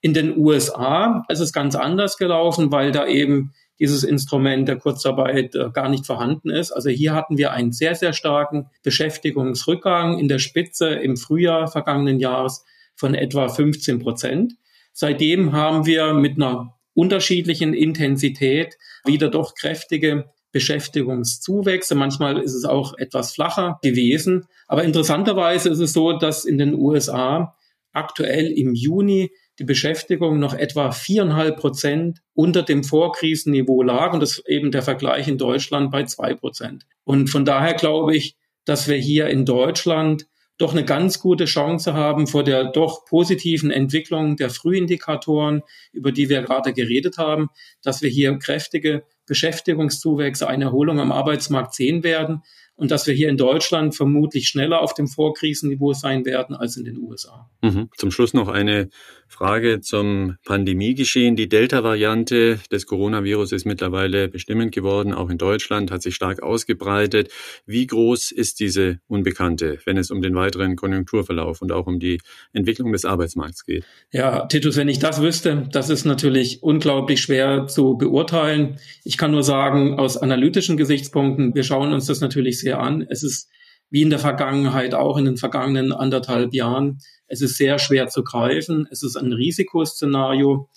In 0.02 0.14
den 0.14 0.38
USA 0.38 1.26
ist 1.30 1.40
es 1.40 1.52
ganz 1.52 1.76
anders 1.76 2.18
gelaufen, 2.18 2.72
weil 2.72 2.92
da 2.92 3.06
eben 3.06 3.54
dieses 3.80 4.04
Instrument 4.04 4.68
der 4.68 4.78
Kurzarbeit 4.78 5.56
äh, 5.56 5.70
gar 5.72 5.90
nicht 5.90 6.06
vorhanden 6.06 6.50
ist. 6.50 6.72
Also 6.72 6.90
hier 6.90 7.14
hatten 7.14 7.38
wir 7.38 7.52
einen 7.52 7.72
sehr, 7.72 7.96
sehr 7.96 8.14
starken 8.14 8.70
Beschäftigungsrückgang 8.84 10.20
in 10.20 10.28
der 10.28 10.40
Spitze 10.40 10.90
im 10.90 11.18
Frühjahr 11.18 11.68
vergangenen 11.68 12.20
Jahres 12.20 12.66
von 12.96 13.16
etwa 13.16 13.48
15 13.48 14.00
Prozent. 14.00 14.54
Seitdem 14.92 15.54
haben 15.54 15.86
wir 15.86 16.14
mit 16.14 16.36
einer 16.36 16.79
unterschiedlichen 16.94 17.74
Intensität 17.74 18.78
wieder 19.06 19.30
doch 19.30 19.56
kräftige 19.56 20.26
Beschäftigungszuwächse. 20.52 21.96
Manchmal 21.96 22.40
ist 22.40 22.54
es 22.54 22.66
auch 22.66 22.98
etwas 22.98 23.34
flacher 23.34 23.80
gewesen. 23.82 24.46
Aber 24.68 24.84
interessanterweise 24.84 25.70
ist 25.70 25.80
es 25.80 25.94
so, 25.94 26.18
dass 26.18 26.46
in 26.46 26.58
den 26.58 26.74
USA 26.74 27.56
aktuell 27.92 28.48
im 28.48 28.74
Juni 28.74 29.32
die 29.60 29.66
Beschäftigung 29.66 30.40
noch 30.40 30.54
etwa 30.54 30.92
viereinhalb 30.92 31.58
Prozent 31.58 32.20
unter 32.34 32.64
dem 32.64 32.84
Vorkrisenniveau 32.84 33.84
lag 33.84 34.14
und 34.14 34.22
das 34.22 34.42
eben 34.48 34.72
der 34.72 34.82
Vergleich 34.82 35.28
in 35.28 35.38
Deutschland 35.38 35.92
bei 35.92 36.04
zwei 36.06 36.34
Prozent. 36.34 36.86
Und 37.04 37.30
von 37.30 37.46
daher 37.46 37.74
glaube 37.74 38.16
ich, 38.16 38.38
dass 38.66 38.88
wir 38.88 38.98
hier 38.98 39.28
in 39.28 39.46
Deutschland 39.46 40.28
doch 40.60 40.74
eine 40.74 40.84
ganz 40.84 41.20
gute 41.20 41.46
Chance 41.46 41.94
haben 41.94 42.28
vor 42.28 42.44
der 42.44 42.66
doch 42.66 43.06
positiven 43.06 43.72
Entwicklung 43.72 44.36
der 44.36 44.50
Frühindikatoren, 44.50 45.64
über 45.94 46.12
die 46.12 46.30
wir 46.30 46.42
gerade 46.42 46.74
geredet 46.74 47.18
haben, 47.18 47.48
dass 47.82 48.02
wir 48.02 48.10
hier 48.10 48.38
kräftige 48.38 49.04
Beschäftigungszuwächse, 49.26 50.48
eine 50.48 50.66
Erholung 50.66 51.00
am 51.00 51.12
Arbeitsmarkt 51.14 51.74
sehen 51.74 52.04
werden 52.04 52.44
und 52.80 52.92
dass 52.92 53.08
wir 53.08 53.14
hier 53.14 53.28
in 53.28 53.36
Deutschland 53.36 53.96
vermutlich 53.96 54.48
schneller 54.48 54.82
auf 54.82 54.94
dem 54.94 55.08
Vorkrisenniveau 55.08 55.94
sein 55.94 56.26
werden 56.26 56.56
als 56.56 56.78
in 56.78 56.86
den 56.86 56.98
USA. 56.98 57.50
Mhm. 57.62 57.90
Zum 57.98 58.10
Schluss 58.10 58.34
noch 58.34 58.48
eine 58.48 58.90
Frage 59.28 59.82
zum 59.82 60.38
Pandemiegeschehen. 60.46 61.36
Die 61.36 61.50
Delta-Variante 61.50 62.60
des 62.72 62.86
Coronavirus 62.86 63.52
ist 63.52 63.66
mittlerweile 63.66 64.30
bestimmend 64.30 64.74
geworden, 64.74 65.14
auch 65.14 65.30
in 65.30 65.38
Deutschland, 65.38 65.92
hat 65.92 66.02
sich 66.02 66.16
stark 66.16 66.42
ausgebreitet. 66.42 67.30
Wie 67.66 67.86
groß 67.86 68.32
ist 68.32 68.62
diese 68.62 69.00
Unbekannte, 69.08 69.80
wenn 69.86 69.98
es 69.98 70.10
um 70.10 70.22
den 70.22 70.34
weiteren 70.36 70.78
Konjunkturverlauf 70.78 71.62
und 71.62 71.74
auch 71.74 71.86
um 71.86 72.00
die 72.00 72.20
Entwicklung 72.54 72.94
des 72.94 73.04
Arbeitsmarkts 73.04 73.66
geht? 73.66 73.84
Ja, 74.12 74.46
Titus, 74.46 74.78
wenn 74.78 74.88
ich 74.88 75.00
das 75.00 75.22
wüsste, 75.22 75.68
das 75.72 75.90
ist 75.90 76.06
natürlich 76.06 76.64
unglaublich 76.64 77.22
schwer 77.22 77.68
zu 77.68 77.98
beurteilen. 77.98 78.78
Ich 79.04 79.18
kann 79.18 79.32
nur 79.32 79.44
sagen, 79.44 80.00
aus 80.00 80.16
analytischen 80.16 80.78
Gesichtspunkten, 80.78 81.54
wir 81.54 81.64
schauen 81.64 81.92
uns 81.92 82.06
das 82.06 82.22
natürlich 82.22 82.60
sehr 82.60 82.69
sehr 82.70 82.80
an. 82.80 83.06
Es 83.10 83.24
ist 83.24 83.50
wie 83.90 84.04
in 84.04 84.12
der 84.12 84.20
Vergangenheit, 84.20 84.94
auch 84.94 85.18
in 85.18 85.26
den 85.26 85.38
vergangenen 85.38 85.92
anderthalb 85.92 86.54
Jahren, 86.54 87.00
es 87.28 87.42
ist 87.42 87.58
sehr 87.58 87.80
schwer 87.80 88.08
zu 88.08 88.24
greifen. 88.24 88.88
Es 88.92 89.04
ist 89.04 89.16
ein 89.16 89.34
Risikoszenario. 89.34 90.70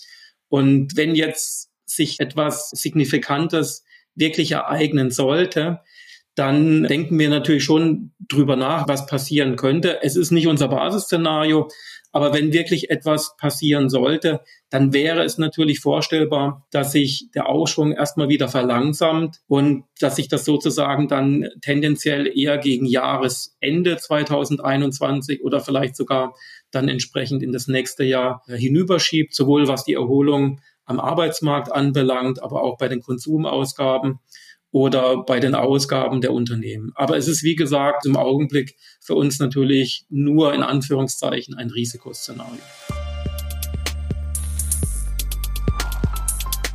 Und 0.48 0.96
wenn 0.96 1.14
jetzt 1.14 1.70
sich 1.86 2.20
etwas 2.20 2.70
Signifikantes 2.70 3.84
wirklich 4.14 4.52
ereignen 4.52 5.10
sollte, 5.10 5.80
dann 6.34 6.84
denken 6.84 7.18
wir 7.18 7.28
natürlich 7.28 7.64
schon 7.64 8.12
drüber 8.20 8.56
nach, 8.56 8.88
was 8.88 9.06
passieren 9.06 9.56
könnte. 9.56 10.02
Es 10.02 10.16
ist 10.16 10.30
nicht 10.30 10.46
unser 10.46 10.68
Basisszenario, 10.68 11.68
aber 12.12 12.34
wenn 12.34 12.52
wirklich 12.52 12.90
etwas 12.90 13.36
passieren 13.38 13.88
sollte, 13.88 14.42
dann 14.68 14.92
wäre 14.92 15.22
es 15.24 15.38
natürlich 15.38 15.80
vorstellbar, 15.80 16.66
dass 16.70 16.92
sich 16.92 17.30
der 17.34 17.48
Aufschwung 17.48 17.92
erstmal 17.92 18.28
wieder 18.28 18.48
verlangsamt 18.48 19.40
und 19.48 19.84
dass 19.98 20.16
sich 20.16 20.28
das 20.28 20.44
sozusagen 20.44 21.08
dann 21.08 21.48
tendenziell 21.62 22.26
eher 22.26 22.58
gegen 22.58 22.84
Jahresende 22.84 23.96
2021 23.96 25.42
oder 25.42 25.60
vielleicht 25.60 25.96
sogar 25.96 26.34
dann 26.70 26.88
entsprechend 26.88 27.42
in 27.42 27.52
das 27.52 27.66
nächste 27.66 28.04
Jahr 28.04 28.42
hinüberschiebt, 28.46 29.34
sowohl 29.34 29.66
was 29.66 29.84
die 29.84 29.94
Erholung 29.94 30.60
am 30.84 31.00
Arbeitsmarkt 31.00 31.72
anbelangt, 31.72 32.42
aber 32.42 32.62
auch 32.62 32.76
bei 32.76 32.88
den 32.88 33.00
Konsumausgaben 33.00 34.18
oder 34.72 35.22
bei 35.22 35.38
den 35.38 35.54
Ausgaben 35.54 36.20
der 36.20 36.32
Unternehmen. 36.32 36.92
Aber 36.94 37.16
es 37.16 37.28
ist, 37.28 37.44
wie 37.44 37.54
gesagt, 37.54 38.06
im 38.06 38.16
Augenblick 38.16 38.76
für 39.00 39.14
uns 39.14 39.38
natürlich 39.38 40.06
nur 40.08 40.52
in 40.54 40.62
Anführungszeichen 40.62 41.54
ein 41.54 41.70
Risikoszenario. 41.70 42.58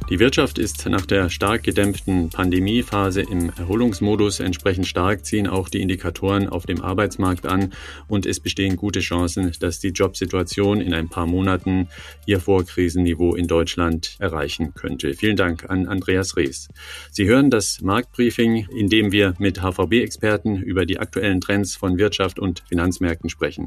Die 0.09 0.19
Wirtschaft 0.19 0.57
ist 0.57 0.85
nach 0.85 1.05
der 1.05 1.29
stark 1.29 1.63
gedämpften 1.63 2.29
Pandemiephase 2.29 3.23
im 3.23 3.51
Erholungsmodus. 3.57 4.39
Entsprechend 4.39 4.87
stark 4.87 5.25
ziehen 5.25 5.47
auch 5.47 5.67
die 5.67 5.81
Indikatoren 5.81 6.47
auf 6.47 6.65
dem 6.65 6.81
Arbeitsmarkt 6.81 7.45
an 7.45 7.73
und 8.07 8.25
es 8.25 8.39
bestehen 8.39 8.77
gute 8.77 9.01
Chancen, 9.01 9.51
dass 9.59 9.81
die 9.81 9.89
Jobsituation 9.89 10.79
in 10.79 10.93
ein 10.93 11.09
paar 11.09 11.27
Monaten 11.27 11.89
ihr 12.25 12.39
Vorkrisenniveau 12.39 13.35
in 13.35 13.47
Deutschland 13.47 14.15
erreichen 14.19 14.73
könnte. 14.73 15.13
Vielen 15.13 15.35
Dank 15.35 15.69
an 15.69 15.89
Andreas 15.89 16.37
Rees. 16.37 16.69
Sie 17.11 17.27
hören 17.27 17.49
das 17.49 17.81
Marktbriefing, 17.81 18.65
in 18.77 18.87
dem 18.87 19.11
wir 19.11 19.33
mit 19.39 19.61
HVB-Experten 19.61 20.61
über 20.61 20.85
die 20.85 20.99
aktuellen 20.99 21.41
Trends 21.41 21.75
von 21.75 21.97
Wirtschaft 21.97 22.39
und 22.39 22.63
Finanzmärkten 22.69 23.29
sprechen. 23.29 23.65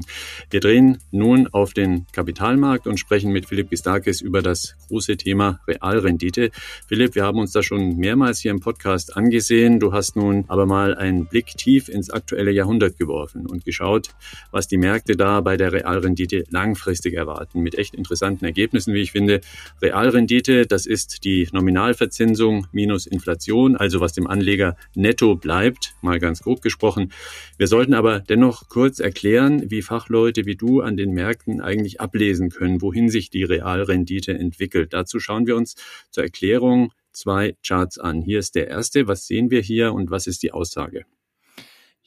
Wir 0.49 0.59
drehen 0.59 0.97
nun 1.11 1.47
auf 1.49 1.73
den 1.73 2.07
Kapitalmarkt 2.11 2.87
und 2.87 2.99
sprechen 2.99 3.31
mit 3.31 3.45
Philipp 3.45 3.69
Gistakis 3.69 4.21
über 4.21 4.41
das 4.41 4.75
große 4.87 5.17
Thema 5.17 5.59
Realrendite. 5.67 6.30
Rendite. 6.31 6.51
Philipp, 6.87 7.15
wir 7.15 7.23
haben 7.23 7.39
uns 7.39 7.51
das 7.51 7.65
schon 7.65 7.97
mehrmals 7.97 8.39
hier 8.39 8.51
im 8.51 8.59
Podcast 8.59 9.15
angesehen. 9.17 9.79
Du 9.79 9.93
hast 9.93 10.15
nun 10.15 10.45
aber 10.47 10.65
mal 10.65 10.95
einen 10.95 11.25
Blick 11.25 11.47
tief 11.57 11.89
ins 11.89 12.09
aktuelle 12.09 12.51
Jahrhundert 12.51 12.97
geworfen 12.97 13.45
und 13.45 13.65
geschaut, 13.65 14.09
was 14.51 14.67
die 14.67 14.77
Märkte 14.77 15.15
da 15.15 15.41
bei 15.41 15.57
der 15.57 15.73
Realrendite 15.73 16.45
langfristig 16.49 17.13
erwarten. 17.13 17.61
Mit 17.61 17.77
echt 17.77 17.95
interessanten 17.95 18.45
Ergebnissen, 18.45 18.93
wie 18.93 19.01
ich 19.01 19.11
finde. 19.11 19.41
Realrendite, 19.81 20.65
das 20.65 20.85
ist 20.85 21.23
die 21.23 21.47
Nominalverzinsung 21.51 22.67
minus 22.71 23.07
Inflation, 23.07 23.75
also 23.75 23.99
was 23.99 24.13
dem 24.13 24.27
Anleger 24.27 24.77
netto 24.95 25.35
bleibt, 25.35 25.93
mal 26.01 26.19
ganz 26.19 26.41
grob 26.41 26.61
gesprochen. 26.61 27.11
Wir 27.57 27.67
sollten 27.67 27.93
aber 27.93 28.19
dennoch 28.19 28.69
kurz 28.69 28.99
erklären, 28.99 29.69
wie 29.69 29.81
Fachleute 29.81 30.45
wie 30.45 30.55
du 30.55 30.81
an 30.81 30.97
den 30.97 31.11
Märkten 31.11 31.61
eigentlich 31.61 31.99
ablesen 31.99 32.49
können, 32.49 32.81
wohin 32.81 33.09
sich 33.09 33.29
die 33.29 33.43
Realrendite 33.43 34.33
entwickelt. 34.33 34.93
Dazu 34.93 35.19
schauen 35.19 35.47
wir 35.47 35.55
uns 35.55 35.75
zur 36.09 36.20
zur 36.21 36.25
Erklärung 36.25 36.91
zwei 37.11 37.55
Charts 37.65 37.97
an. 37.97 38.21
Hier 38.21 38.39
ist 38.39 38.55
der 38.55 38.67
erste. 38.67 39.07
Was 39.07 39.25
sehen 39.25 39.49
wir 39.49 39.61
hier 39.61 39.93
und 39.93 40.11
was 40.11 40.27
ist 40.27 40.43
die 40.43 40.51
Aussage? 40.51 41.05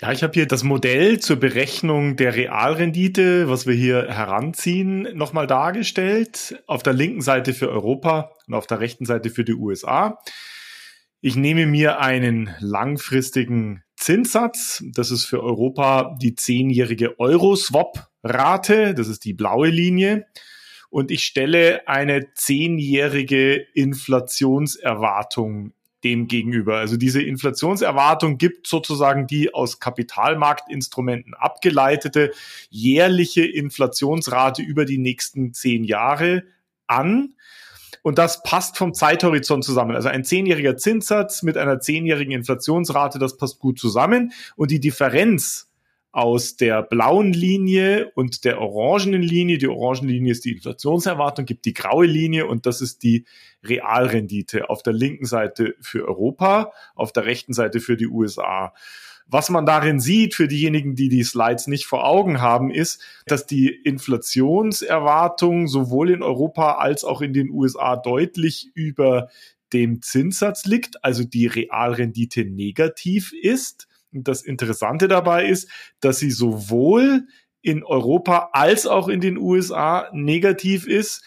Ja, 0.01 0.13
ich 0.13 0.23
habe 0.23 0.33
hier 0.33 0.47
das 0.47 0.65
Modell 0.65 1.21
zur 1.21 1.37
Berechnung 1.37 2.17
der 2.17 2.35
Realrendite, 2.35 3.49
was 3.49 3.67
wir 3.67 3.75
hier 3.75 4.09
heranziehen, 4.09 5.17
nochmal 5.17 5.47
dargestellt. 5.47 6.63
Auf 6.67 6.83
der 6.83 6.93
linken 6.93 7.23
Seite 7.23 7.55
für 7.55 7.69
Europa 7.69 8.31
und 8.47 8.55
auf 8.55 8.67
der 8.67 8.81
rechten 8.81 9.05
Seite 9.05 9.31
für 9.31 9.45
die 9.45 9.55
USA. 9.55 10.21
Ich 11.21 11.37
nehme 11.37 11.67
mir 11.67 12.01
einen 12.01 12.55
langfristigen 12.61 13.83
Zinssatz. 13.97 14.83
Das 14.95 15.11
ist 15.11 15.25
für 15.25 15.43
Europa 15.43 16.17
die 16.21 16.35
zehnjährige 16.35 17.19
Euro-Swap-Rate. 17.19 18.95
Das 18.95 19.09
ist 19.09 19.25
die 19.25 19.35
blaue 19.35 19.69
Linie 19.69 20.27
und 20.95 21.11
ich 21.11 21.25
stelle 21.25 21.89
eine 21.89 22.33
zehnjährige 22.35 23.57
Inflationserwartung 23.57 25.73
dem 26.05 26.29
gegenüber. 26.29 26.77
Also 26.77 26.97
diese 26.97 27.21
Inflationserwartung 27.21 28.39
gibt 28.39 28.69
sozusagen 28.69 29.27
die 29.27 29.53
aus 29.53 29.81
Kapitalmarktinstrumenten 29.81 31.35
abgeleitete 31.35 32.31
jährliche 32.71 33.45
Inflationsrate 33.45 34.63
über 34.63 34.85
die 34.85 34.99
nächsten 34.99 35.53
zehn 35.53 35.83
Jahre 35.83 36.45
an. 36.87 37.35
Und 38.03 38.19
das 38.19 38.45
passt 38.45 38.79
vom 38.79 38.95
Zeithorizont 38.95 39.65
zusammen. 39.65 39.97
Also 39.97 40.11
ein 40.11 40.23
zehnjähriger 40.23 40.77
Zinssatz 40.77 41.43
mit 41.43 41.57
einer 41.57 41.81
zehnjährigen 41.81 42.35
Inflationsrate, 42.35 43.19
das 43.19 43.37
passt 43.37 43.59
gut 43.59 43.81
zusammen. 43.81 44.31
Und 44.55 44.71
die 44.71 44.79
Differenz 44.79 45.69
aus 46.15 46.57
der 46.57 46.81
blauen 46.83 47.33
Linie 47.33 48.13
und 48.15 48.45
der 48.45 48.61
orangenen 48.61 49.21
Linie. 49.21 49.59
Die 49.59 49.67
Orangenlinie 49.67 50.31
ist 50.31 50.45
die 50.45 50.53
Inflationserwartung, 50.53 51.45
gibt 51.45 51.65
die 51.65 51.75
graue 51.75 52.07
Linie 52.07 52.47
und 52.47 52.67
das 52.67 52.81
ist 52.81 53.03
die 53.03 53.25
Realrendite 53.65 54.71
auf 54.71 54.85
der 54.85 54.93
linken 54.93 55.25
Seite 55.25 55.75
für 55.81 56.07
Europa, 56.07 56.73
auf 56.95 57.13
der 57.13 57.25
rechten 57.25 57.53
Seite 57.53 57.81
für 57.81 57.97
die 57.97 58.07
USA. 58.07 58.73
Was 59.27 59.51
man 59.51 59.67
darin 59.67 59.99
sieht, 59.99 60.37
für 60.37 60.47
diejenigen, 60.47 60.95
die 60.95 61.09
die 61.09 61.25
Slides 61.25 61.67
nicht 61.67 61.87
vor 61.87 62.07
Augen 62.07 62.41
haben, 62.41 62.71
ist, 62.71 63.03
dass 63.27 63.45
die 63.47 63.69
Inflationserwartung 63.69 65.67
sowohl 65.67 66.11
in 66.11 66.23
Europa 66.23 66.75
als 66.75 67.03
auch 67.03 67.23
in 67.23 67.33
den 67.33 67.51
USA 67.51 67.97
deutlich 67.97 68.71
über 68.75 69.31
dem 69.73 70.01
Zinssatz 70.01 70.65
liegt, 70.65 71.03
also 71.03 71.25
die 71.25 71.49
Realrendite 71.49 72.45
negativ 72.45 73.33
ist 73.33 73.89
das 74.23 74.43
Interessante 74.43 75.09
dabei 75.09 75.47
ist, 75.47 75.69
dass 76.01 76.19
sie 76.19 76.31
sowohl 76.31 77.27
in 77.63 77.83
Europa 77.83 78.51
als 78.53 78.87
auch 78.87 79.09
in 79.09 79.21
den 79.21 79.39
USA 79.39 80.09
negativ 80.13 80.87
ist. 80.87 81.25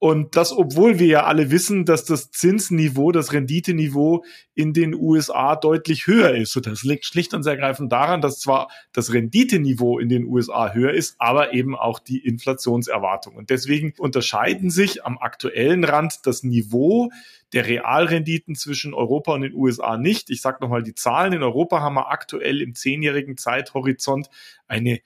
Und 0.00 0.36
das, 0.36 0.52
obwohl 0.52 1.00
wir 1.00 1.06
ja 1.08 1.24
alle 1.24 1.50
wissen, 1.50 1.84
dass 1.84 2.04
das 2.04 2.30
Zinsniveau, 2.30 3.10
das 3.10 3.32
Renditeniveau 3.32 4.24
in 4.54 4.72
den 4.72 4.94
USA 4.94 5.56
deutlich 5.56 6.06
höher 6.06 6.36
ist. 6.36 6.56
Und 6.56 6.66
das 6.66 6.84
liegt 6.84 7.04
schlicht 7.04 7.34
und 7.34 7.44
ergreifend 7.44 7.90
daran, 7.90 8.20
dass 8.20 8.38
zwar 8.38 8.68
das 8.92 9.12
Renditeniveau 9.12 9.98
in 9.98 10.08
den 10.08 10.24
USA 10.24 10.72
höher 10.72 10.92
ist, 10.92 11.16
aber 11.18 11.52
eben 11.52 11.74
auch 11.74 11.98
die 11.98 12.24
Inflationserwartung. 12.24 13.34
Und 13.34 13.50
deswegen 13.50 13.92
unterscheiden 13.98 14.70
sich 14.70 15.04
am 15.04 15.18
aktuellen 15.18 15.82
Rand 15.82 16.20
das 16.26 16.44
Niveau 16.44 17.10
der 17.52 17.66
Realrenditen 17.66 18.54
zwischen 18.54 18.94
Europa 18.94 19.34
und 19.34 19.40
den 19.40 19.54
USA 19.54 19.96
nicht. 19.96 20.30
Ich 20.30 20.42
sage 20.42 20.58
nochmal 20.60 20.84
die 20.84 20.94
Zahlen. 20.94 21.32
In 21.32 21.42
Europa 21.42 21.80
haben 21.80 21.94
wir 21.94 22.12
aktuell 22.12 22.62
im 22.62 22.76
zehnjährigen 22.76 23.36
Zeithorizont 23.36 24.30
eine 24.68 25.00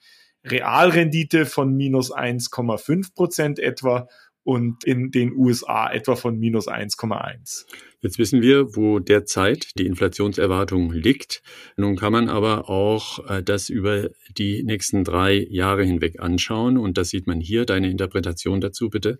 Realrendite 0.45 1.47
von 1.47 1.73
minus 1.73 2.13
1,5 2.13 3.15
Prozent 3.15 3.59
etwa 3.59 4.07
und 4.43 4.83
in 4.83 5.11
den 5.11 5.33
USA 5.33 5.91
etwa 5.91 6.15
von 6.15 6.37
minus 6.37 6.67
1,1. 6.67 7.65
Jetzt 8.01 8.19
wissen 8.19 8.41
wir, 8.41 8.75
wo 8.75 8.99
derzeit 8.99 9.77
die 9.77 9.85
Inflationserwartung 9.85 10.91
liegt. 10.91 11.41
Nun 11.77 11.95
kann 11.95 12.11
man 12.11 12.27
aber 12.27 12.69
auch 12.69 13.29
äh, 13.29 13.41
das 13.41 13.69
über 13.69 14.09
die 14.37 14.63
nächsten 14.63 15.05
drei 15.05 15.47
Jahre 15.49 15.85
hinweg 15.85 16.19
anschauen 16.19 16.77
und 16.77 16.97
das 16.97 17.09
sieht 17.09 17.27
man 17.27 17.39
hier. 17.39 17.65
Deine 17.65 17.89
Interpretation 17.89 18.59
dazu 18.59 18.89
bitte. 18.89 19.19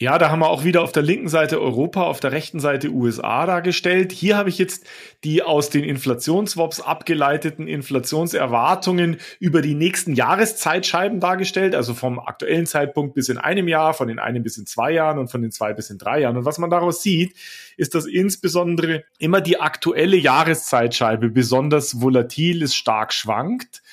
Ja, 0.00 0.18
da 0.18 0.30
haben 0.30 0.40
wir 0.40 0.48
auch 0.48 0.64
wieder 0.64 0.82
auf 0.82 0.90
der 0.90 1.04
linken 1.04 1.28
Seite 1.28 1.60
Europa, 1.60 2.02
auf 2.02 2.18
der 2.18 2.32
rechten 2.32 2.58
Seite 2.58 2.90
USA 2.90 3.46
dargestellt. 3.46 4.10
Hier 4.10 4.36
habe 4.36 4.48
ich 4.48 4.58
jetzt 4.58 4.84
die 5.22 5.42
aus 5.42 5.70
den 5.70 5.84
Inflationswops 5.84 6.80
abgeleiteten 6.80 7.68
Inflationserwartungen 7.68 9.18
über 9.38 9.62
die 9.62 9.74
nächsten 9.74 10.14
Jahreszeitscheiben 10.14 11.20
dargestellt, 11.20 11.76
also 11.76 11.94
vom 11.94 12.18
aktuellen 12.18 12.66
Zeitpunkt 12.66 13.14
bis 13.14 13.28
in 13.28 13.38
einem 13.38 13.68
Jahr, 13.68 13.94
von 13.94 14.08
den 14.08 14.18
einem 14.18 14.42
bis 14.42 14.58
in 14.58 14.66
zwei 14.66 14.90
Jahren 14.90 15.18
und 15.18 15.28
von 15.28 15.42
den 15.42 15.52
zwei 15.52 15.72
bis 15.72 15.90
in 15.90 15.98
drei 15.98 16.20
Jahren. 16.20 16.36
Und 16.36 16.44
was 16.44 16.58
man 16.58 16.70
daraus 16.70 17.00
sieht, 17.00 17.36
ist, 17.76 17.94
dass 17.94 18.06
insbesondere 18.06 19.04
immer 19.18 19.40
die 19.40 19.60
aktuelle 19.60 20.16
Jahreszeitscheibe 20.16 21.28
besonders 21.30 22.00
volatil 22.00 22.62
ist, 22.62 22.74
stark 22.74 23.12
schwankt 23.12 23.83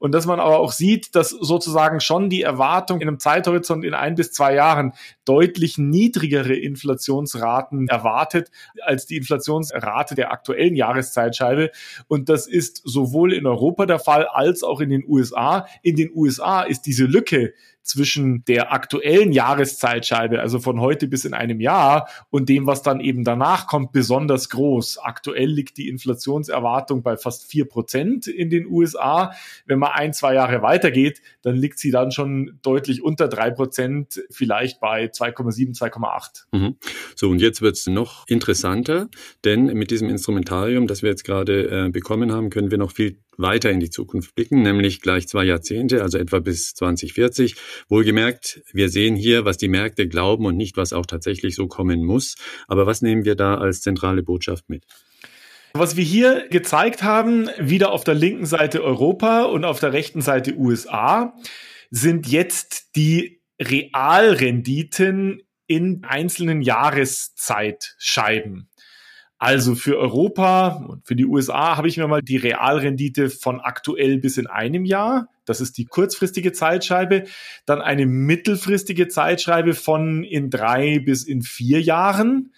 und 0.00 0.12
dass 0.12 0.26
man 0.26 0.40
aber 0.40 0.58
auch 0.58 0.72
sieht, 0.72 1.14
dass 1.14 1.28
sozusagen 1.28 2.00
schon 2.00 2.30
die 2.30 2.42
Erwartung 2.42 3.00
in 3.00 3.06
einem 3.06 3.20
Zeithorizont 3.20 3.84
in 3.84 3.94
ein 3.94 4.16
bis 4.16 4.32
zwei 4.32 4.54
Jahren 4.54 4.94
deutlich 5.24 5.78
niedrigere 5.78 6.54
Inflationsraten 6.54 7.86
erwartet 7.86 8.50
als 8.82 9.06
die 9.06 9.18
Inflationsrate 9.18 10.14
der 10.14 10.32
aktuellen 10.32 10.74
Jahreszeitscheibe. 10.74 11.70
Und 12.08 12.30
das 12.30 12.46
ist 12.46 12.80
sowohl 12.84 13.34
in 13.34 13.46
Europa 13.46 13.86
der 13.86 13.98
Fall 13.98 14.26
als 14.26 14.62
auch 14.62 14.80
in 14.80 14.88
den 14.88 15.04
USA. 15.06 15.66
In 15.82 15.96
den 15.96 16.10
USA 16.14 16.62
ist 16.62 16.86
diese 16.86 17.04
Lücke 17.04 17.52
zwischen 17.90 18.44
der 18.44 18.72
aktuellen 18.72 19.32
Jahreszeitscheibe, 19.32 20.40
also 20.40 20.60
von 20.60 20.80
heute 20.80 21.08
bis 21.08 21.24
in 21.24 21.34
einem 21.34 21.60
Jahr, 21.60 22.08
und 22.30 22.48
dem, 22.48 22.66
was 22.66 22.82
dann 22.82 23.00
eben 23.00 23.24
danach 23.24 23.66
kommt, 23.66 23.92
besonders 23.92 24.48
groß. 24.48 24.98
Aktuell 24.98 25.48
liegt 25.48 25.76
die 25.76 25.88
Inflationserwartung 25.88 27.02
bei 27.02 27.16
fast 27.16 27.50
vier 27.50 27.66
Prozent 27.66 28.28
in 28.28 28.48
den 28.48 28.66
USA. 28.66 29.32
Wenn 29.66 29.80
man 29.80 29.90
ein, 29.92 30.12
zwei 30.12 30.34
Jahre 30.34 30.62
weitergeht, 30.62 31.20
dann 31.42 31.56
liegt 31.56 31.78
sie 31.78 31.90
dann 31.90 32.12
schon 32.12 32.58
deutlich 32.62 33.02
unter 33.02 33.28
drei 33.28 33.50
Prozent, 33.50 34.22
vielleicht 34.30 34.80
bei 34.80 35.06
2,7, 35.06 35.76
2,8. 35.76 36.44
Mhm. 36.52 36.76
So, 37.16 37.28
und 37.28 37.40
jetzt 37.40 37.60
wird 37.60 37.76
es 37.76 37.86
noch 37.86 38.26
interessanter, 38.28 39.08
denn 39.44 39.66
mit 39.66 39.90
diesem 39.90 40.08
Instrumentarium, 40.08 40.86
das 40.86 41.02
wir 41.02 41.10
jetzt 41.10 41.24
gerade 41.24 41.86
äh, 41.86 41.90
bekommen 41.90 42.32
haben, 42.32 42.50
können 42.50 42.70
wir 42.70 42.78
noch 42.78 42.92
viel 42.92 43.18
weiter 43.40 43.70
in 43.70 43.80
die 43.80 43.90
Zukunft 43.90 44.34
blicken, 44.34 44.62
nämlich 44.62 45.00
gleich 45.00 45.28
zwei 45.28 45.44
Jahrzehnte, 45.44 46.02
also 46.02 46.18
etwa 46.18 46.40
bis 46.40 46.74
2040. 46.74 47.56
Wohlgemerkt, 47.88 48.62
wir 48.72 48.88
sehen 48.88 49.16
hier, 49.16 49.44
was 49.44 49.56
die 49.56 49.68
Märkte 49.68 50.08
glauben 50.08 50.46
und 50.46 50.56
nicht, 50.56 50.76
was 50.76 50.92
auch 50.92 51.06
tatsächlich 51.06 51.54
so 51.54 51.66
kommen 51.66 52.04
muss. 52.04 52.36
Aber 52.68 52.86
was 52.86 53.02
nehmen 53.02 53.24
wir 53.24 53.34
da 53.34 53.56
als 53.56 53.80
zentrale 53.80 54.22
Botschaft 54.22 54.68
mit? 54.68 54.84
Was 55.72 55.96
wir 55.96 56.04
hier 56.04 56.48
gezeigt 56.48 57.04
haben, 57.04 57.48
wieder 57.58 57.92
auf 57.92 58.02
der 58.02 58.14
linken 58.14 58.46
Seite 58.46 58.82
Europa 58.82 59.42
und 59.42 59.64
auf 59.64 59.78
der 59.78 59.92
rechten 59.92 60.20
Seite 60.20 60.56
USA, 60.56 61.34
sind 61.90 62.26
jetzt 62.26 62.96
die 62.96 63.40
Realrenditen 63.60 65.42
in 65.66 66.02
einzelnen 66.04 66.62
Jahreszeitscheiben. 66.62 68.70
Also 69.42 69.74
für 69.74 69.96
Europa 69.96 70.84
und 70.86 71.06
für 71.06 71.16
die 71.16 71.24
USA 71.24 71.78
habe 71.78 71.88
ich 71.88 71.96
mir 71.96 72.06
mal 72.06 72.20
die 72.20 72.36
Realrendite 72.36 73.30
von 73.30 73.58
aktuell 73.58 74.18
bis 74.18 74.36
in 74.36 74.46
einem 74.46 74.84
Jahr, 74.84 75.28
das 75.46 75.62
ist 75.62 75.78
die 75.78 75.86
kurzfristige 75.86 76.52
Zeitscheibe, 76.52 77.24
dann 77.64 77.80
eine 77.80 78.04
mittelfristige 78.04 79.08
Zeitscheibe 79.08 79.72
von 79.72 80.24
in 80.24 80.50
drei 80.50 80.98
bis 80.98 81.24
in 81.24 81.40
vier 81.40 81.80
Jahren. 81.80 82.52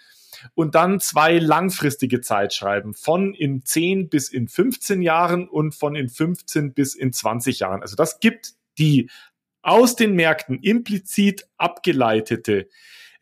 Und 0.55 0.75
dann 0.75 0.99
zwei 0.99 1.39
langfristige 1.39 2.21
Zeitschreiben 2.21 2.95
von 2.95 3.33
in 3.33 3.65
10 3.65 4.09
bis 4.09 4.29
in 4.29 4.49
15 4.49 5.01
Jahren 5.01 5.49
und 5.49 5.77
von 5.77 5.95
in 5.95 6.09
15 6.09 6.75
bis 6.75 6.97
in 6.97 7.13
20 7.13 7.61
Jahren. 7.61 7.81
Also 7.81 7.95
das 7.95 8.19
gibt 8.19 8.55
die 8.77 9.09
aus 9.63 9.95
den 9.95 10.15
Märkten 10.15 10.59
implizit 10.59 11.47
abgeleitete 11.59 12.67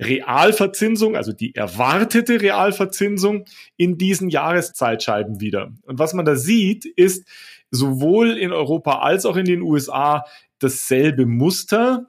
Realverzinsung, 0.01 1.17
also 1.17 1.33
die 1.33 1.55
erwartete 1.55 2.41
Realverzinsung 2.41 3.45
in 3.77 3.99
diesen 3.99 4.31
Jahreszeitscheiben 4.31 5.41
wieder. 5.41 5.73
Und 5.83 5.99
was 5.99 6.15
man 6.15 6.25
da 6.25 6.37
sieht, 6.37 6.85
ist 6.87 7.29
sowohl 7.71 8.39
in 8.39 8.53
Europa 8.53 9.01
als 9.01 9.27
auch 9.27 9.37
in 9.37 9.45
den 9.45 9.63
USA 9.63 10.25
dasselbe 10.59 11.27
Muster. 11.27 12.07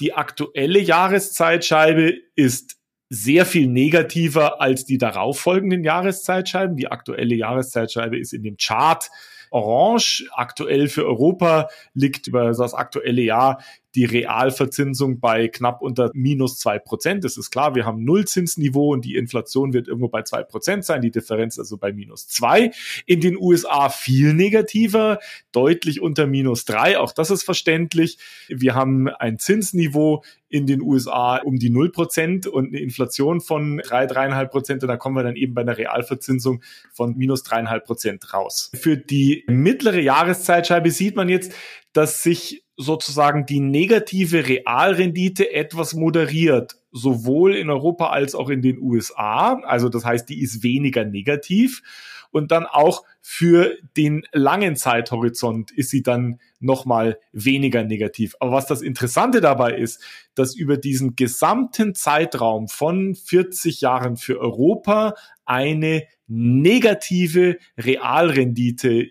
Die 0.00 0.12
aktuelle 0.12 0.80
Jahreszeitscheibe 0.80 2.14
ist 2.34 2.76
sehr 3.10 3.46
viel 3.46 3.68
negativer 3.68 4.60
als 4.60 4.84
die 4.84 4.98
darauffolgenden 4.98 5.82
Jahreszeitscheiben. 5.82 6.76
Die 6.76 6.88
aktuelle 6.88 7.34
Jahreszeitscheibe 7.34 8.18
ist 8.18 8.34
in 8.34 8.42
dem 8.42 8.56
Chart 8.58 9.08
orange. 9.50 10.28
Aktuell 10.32 10.88
für 10.88 11.06
Europa 11.06 11.68
liegt 11.94 12.26
über 12.26 12.44
das 12.44 12.74
aktuelle 12.74 13.22
Jahr 13.22 13.62
die 13.98 14.04
Realverzinsung 14.04 15.18
bei 15.18 15.48
knapp 15.48 15.82
unter 15.82 16.12
minus 16.14 16.56
zwei 16.60 16.78
Prozent. 16.78 17.24
Das 17.24 17.36
ist 17.36 17.50
klar, 17.50 17.74
wir 17.74 17.84
haben 17.84 18.04
Nullzinsniveau 18.04 18.92
und 18.92 19.04
die 19.04 19.16
Inflation 19.16 19.72
wird 19.72 19.88
irgendwo 19.88 20.06
bei 20.06 20.22
zwei 20.22 20.44
Prozent 20.44 20.84
sein, 20.84 21.02
die 21.02 21.10
Differenz 21.10 21.58
also 21.58 21.78
bei 21.78 21.92
minus 21.92 22.28
zwei. 22.28 22.70
In 23.06 23.20
den 23.20 23.36
USA 23.36 23.88
viel 23.88 24.34
negativer, 24.34 25.18
deutlich 25.50 26.00
unter 26.00 26.28
minus 26.28 26.64
drei. 26.64 26.96
Auch 26.96 27.10
das 27.10 27.32
ist 27.32 27.42
verständlich. 27.42 28.18
Wir 28.46 28.76
haben 28.76 29.08
ein 29.08 29.40
Zinsniveau 29.40 30.22
in 30.48 30.68
den 30.68 30.80
USA 30.80 31.38
um 31.38 31.58
die 31.58 31.68
null 31.68 31.90
Prozent 31.90 32.46
und 32.46 32.68
eine 32.68 32.78
Inflation 32.78 33.40
von 33.40 33.78
drei, 33.78 34.06
dreieinhalb 34.06 34.52
Prozent. 34.52 34.84
Und 34.84 34.88
da 34.90 34.96
kommen 34.96 35.16
wir 35.16 35.24
dann 35.24 35.34
eben 35.34 35.54
bei 35.54 35.62
einer 35.62 35.76
Realverzinsung 35.76 36.62
von 36.92 37.16
minus 37.16 37.42
dreieinhalb 37.42 37.84
Prozent 37.84 38.32
raus. 38.32 38.70
Für 38.74 38.96
die 38.96 39.42
mittlere 39.48 40.00
Jahreszeitscheibe 40.00 40.92
sieht 40.92 41.16
man 41.16 41.28
jetzt, 41.28 41.52
dass 41.92 42.22
sich 42.22 42.62
sozusagen 42.78 43.44
die 43.44 43.60
negative 43.60 44.48
Realrendite 44.48 45.52
etwas 45.52 45.94
moderiert, 45.94 46.76
sowohl 46.92 47.56
in 47.56 47.70
Europa 47.70 48.10
als 48.10 48.36
auch 48.36 48.48
in 48.48 48.62
den 48.62 48.78
USA. 48.78 49.54
Also 49.64 49.88
das 49.88 50.04
heißt, 50.04 50.28
die 50.28 50.40
ist 50.40 50.62
weniger 50.62 51.04
negativ. 51.04 51.82
Und 52.30 52.52
dann 52.52 52.66
auch 52.66 53.04
für 53.20 53.78
den 53.96 54.22
langen 54.32 54.76
Zeithorizont 54.76 55.70
ist 55.72 55.90
sie 55.90 56.02
dann 56.02 56.40
nochmal 56.60 57.18
weniger 57.32 57.82
negativ. 57.82 58.36
Aber 58.38 58.52
was 58.52 58.66
das 58.66 58.82
Interessante 58.82 59.40
dabei 59.40 59.72
ist, 59.72 60.02
dass 60.34 60.54
über 60.54 60.76
diesen 60.76 61.16
gesamten 61.16 61.94
Zeitraum 61.94 62.68
von 62.68 63.14
40 63.14 63.80
Jahren 63.80 64.16
für 64.16 64.38
Europa 64.38 65.14
eine 65.46 66.04
negative 66.26 67.58
Realrendite 67.76 69.08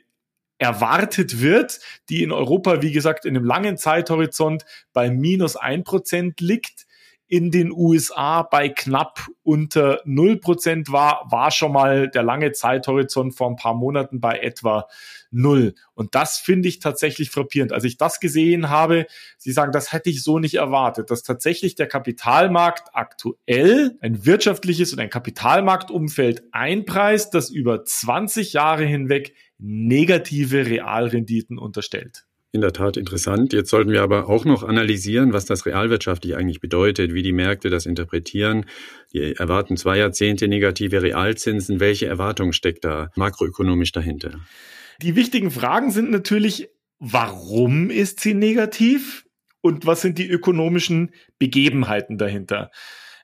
erwartet 0.57 1.41
wird, 1.41 1.79
die 2.09 2.23
in 2.23 2.31
Europa, 2.31 2.81
wie 2.81 2.91
gesagt, 2.91 3.25
in 3.25 3.35
einem 3.35 3.45
langen 3.45 3.77
Zeithorizont 3.77 4.65
bei 4.93 5.09
minus 5.09 5.55
ein 5.55 5.83
Prozent 5.83 6.41
liegt, 6.41 6.86
in 7.27 7.51
den 7.51 7.71
USA 7.71 8.43
bei 8.43 8.69
knapp 8.69 9.27
unter 9.43 10.01
null 10.05 10.37
Prozent 10.37 10.91
war, 10.91 11.27
war 11.29 11.51
schon 11.51 11.73
mal 11.73 12.09
der 12.09 12.23
lange 12.23 12.51
Zeithorizont 12.51 13.35
vor 13.35 13.49
ein 13.49 13.55
paar 13.55 13.73
Monaten 13.73 14.19
bei 14.19 14.39
etwa 14.39 14.87
null. 15.31 15.75
Und 15.93 16.15
das 16.15 16.37
finde 16.37 16.69
ich 16.69 16.79
tatsächlich 16.79 17.29
frappierend. 17.29 17.73
Als 17.73 17.83
ich 17.83 17.97
das 17.97 18.19
gesehen 18.19 18.69
habe, 18.69 19.07
Sie 19.37 19.51
sagen, 19.51 19.71
das 19.71 19.91
hätte 19.91 20.09
ich 20.09 20.23
so 20.23 20.39
nicht 20.39 20.55
erwartet, 20.55 21.11
dass 21.11 21.23
tatsächlich 21.23 21.75
der 21.75 21.87
Kapitalmarkt 21.87 22.89
aktuell 22.93 23.97
ein 24.01 24.25
wirtschaftliches 24.25 24.93
und 24.93 24.99
ein 24.99 25.09
Kapitalmarktumfeld 25.09 26.43
einpreist, 26.51 27.33
das 27.33 27.49
über 27.49 27.83
20 27.83 28.53
Jahre 28.53 28.85
hinweg 28.85 29.33
negative 29.57 30.65
Realrenditen 30.65 31.57
unterstellt. 31.57 32.26
In 32.53 32.61
der 32.61 32.71
Tat 32.71 32.95
interessant. 32.95 33.51
Jetzt 33.51 33.69
sollten 33.69 33.91
wir 33.91 34.01
aber 34.01 34.29
auch 34.29 34.45
noch 34.45 34.63
analysieren, 34.63 35.33
was 35.33 35.45
das 35.45 35.65
realwirtschaftlich 35.65 36.35
eigentlich 36.37 36.61
bedeutet, 36.61 37.13
wie 37.13 37.21
die 37.21 37.33
Märkte 37.33 37.69
das 37.69 37.85
interpretieren. 37.85 38.65
Die 39.13 39.35
erwarten 39.35 39.75
zwei 39.75 39.97
Jahrzehnte 39.97 40.47
negative 40.47 41.01
Realzinsen. 41.01 41.81
Welche 41.81 42.05
Erwartung 42.05 42.53
steckt 42.53 42.85
da 42.85 43.11
makroökonomisch 43.15 43.91
dahinter? 43.91 44.39
Die 45.01 45.15
wichtigen 45.15 45.51
Fragen 45.51 45.91
sind 45.91 46.09
natürlich, 46.09 46.69
warum 46.99 47.89
ist 47.89 48.21
sie 48.21 48.33
negativ 48.33 49.25
und 49.61 49.85
was 49.85 50.01
sind 50.01 50.17
die 50.17 50.29
ökonomischen 50.29 51.11
Begebenheiten 51.39 52.17
dahinter? 52.17 52.71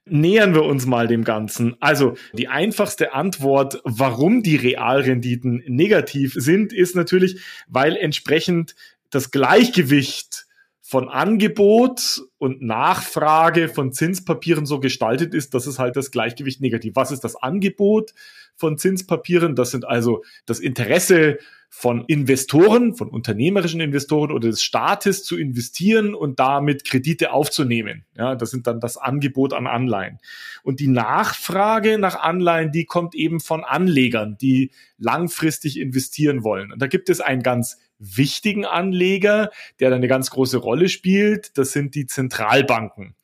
Nähern 0.05 0.53
wir 0.53 0.63
uns 0.63 0.85
mal 0.85 1.07
dem 1.07 1.23
Ganzen. 1.23 1.77
Also 1.79 2.15
die 2.33 2.49
einfachste 2.49 3.13
Antwort, 3.13 3.79
warum 3.85 4.43
die 4.43 4.57
Realrenditen 4.57 5.63
negativ 5.65 6.33
sind, 6.35 6.73
ist 6.73 6.93
natürlich, 6.93 7.41
weil 7.69 7.95
entsprechend 7.95 8.75
das 9.13 9.31
Gleichgewicht 9.31 10.45
von 10.81 11.07
Angebot 11.07 12.21
und 12.37 12.61
Nachfrage 12.61 13.69
von 13.69 13.93
Zinspapieren 13.93 14.65
so 14.65 14.79
gestaltet 14.79 15.33
ist, 15.33 15.53
dass 15.53 15.65
es 15.65 15.79
halt 15.79 15.95
das 15.95 16.11
Gleichgewicht 16.11 16.61
negativ. 16.61 16.95
Was 16.95 17.11
ist 17.11 17.23
das 17.23 17.35
Angebot 17.35 18.13
von 18.55 18.77
Zinspapieren? 18.77 19.55
Das 19.55 19.71
sind 19.71 19.85
also 19.85 20.23
das 20.45 20.59
Interesse 20.59 21.39
von 21.69 22.05
Investoren, 22.05 22.93
von 22.95 23.09
unternehmerischen 23.09 23.81
Investoren 23.81 24.31
oder 24.31 24.49
des 24.49 24.61
Staates 24.61 25.23
zu 25.23 25.37
investieren 25.37 26.13
und 26.13 26.39
damit 26.39 26.85
Kredite 26.85 27.31
aufzunehmen. 27.31 28.05
Ja, 28.15 28.35
das 28.35 28.51
sind 28.51 28.67
dann 28.67 28.79
das 28.79 28.97
Angebot 28.97 29.53
an 29.53 29.65
Anleihen. 29.65 30.19
Und 30.61 30.79
die 30.79 30.87
Nachfrage 30.87 31.97
nach 31.97 32.19
Anleihen, 32.19 32.71
die 32.71 32.85
kommt 32.85 33.15
eben 33.15 33.39
von 33.39 33.63
Anlegern, 33.63 34.37
die 34.39 34.69
langfristig 34.99 35.79
investieren 35.79 36.43
wollen. 36.43 36.71
Und 36.71 36.79
da 36.79 36.85
gibt 36.85 37.09
es 37.09 37.21
einen 37.21 37.41
ganz 37.41 37.79
wichtigen 38.03 38.65
Anleger, 38.65 39.51
der 39.79 39.89
da 39.89 39.95
eine 39.95 40.07
ganz 40.07 40.29
große 40.29 40.57
Rolle 40.57 40.89
spielt. 40.89 41.57
Das 41.57 41.71
sind 41.71 41.95
die 41.95 42.05
Zentralbanken. 42.05 43.15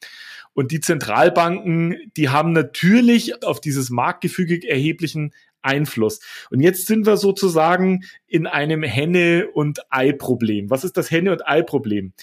Und 0.54 0.72
die 0.72 0.80
Zentralbanken, 0.80 2.12
die 2.18 2.30
haben 2.30 2.52
natürlich 2.52 3.44
auf 3.44 3.62
dieses 3.62 3.90
Marktgefüge 3.90 4.68
erheblichen 4.68 5.34
Einfluss. 5.62 6.20
Und 6.50 6.62
jetzt 6.62 6.88
sind 6.88 7.06
wir 7.06 7.18
sozusagen 7.18 8.04
in 8.28 8.48
einem 8.48 8.84
Henne- 8.84 9.48
und 9.54 9.80
Ei-Problem. 9.90 10.70
Was 10.70 10.84
ist 10.84 10.98
das 10.98 11.12
Henne- 11.12 11.32
und 11.32 11.48
Ei-Problem? 11.48 12.14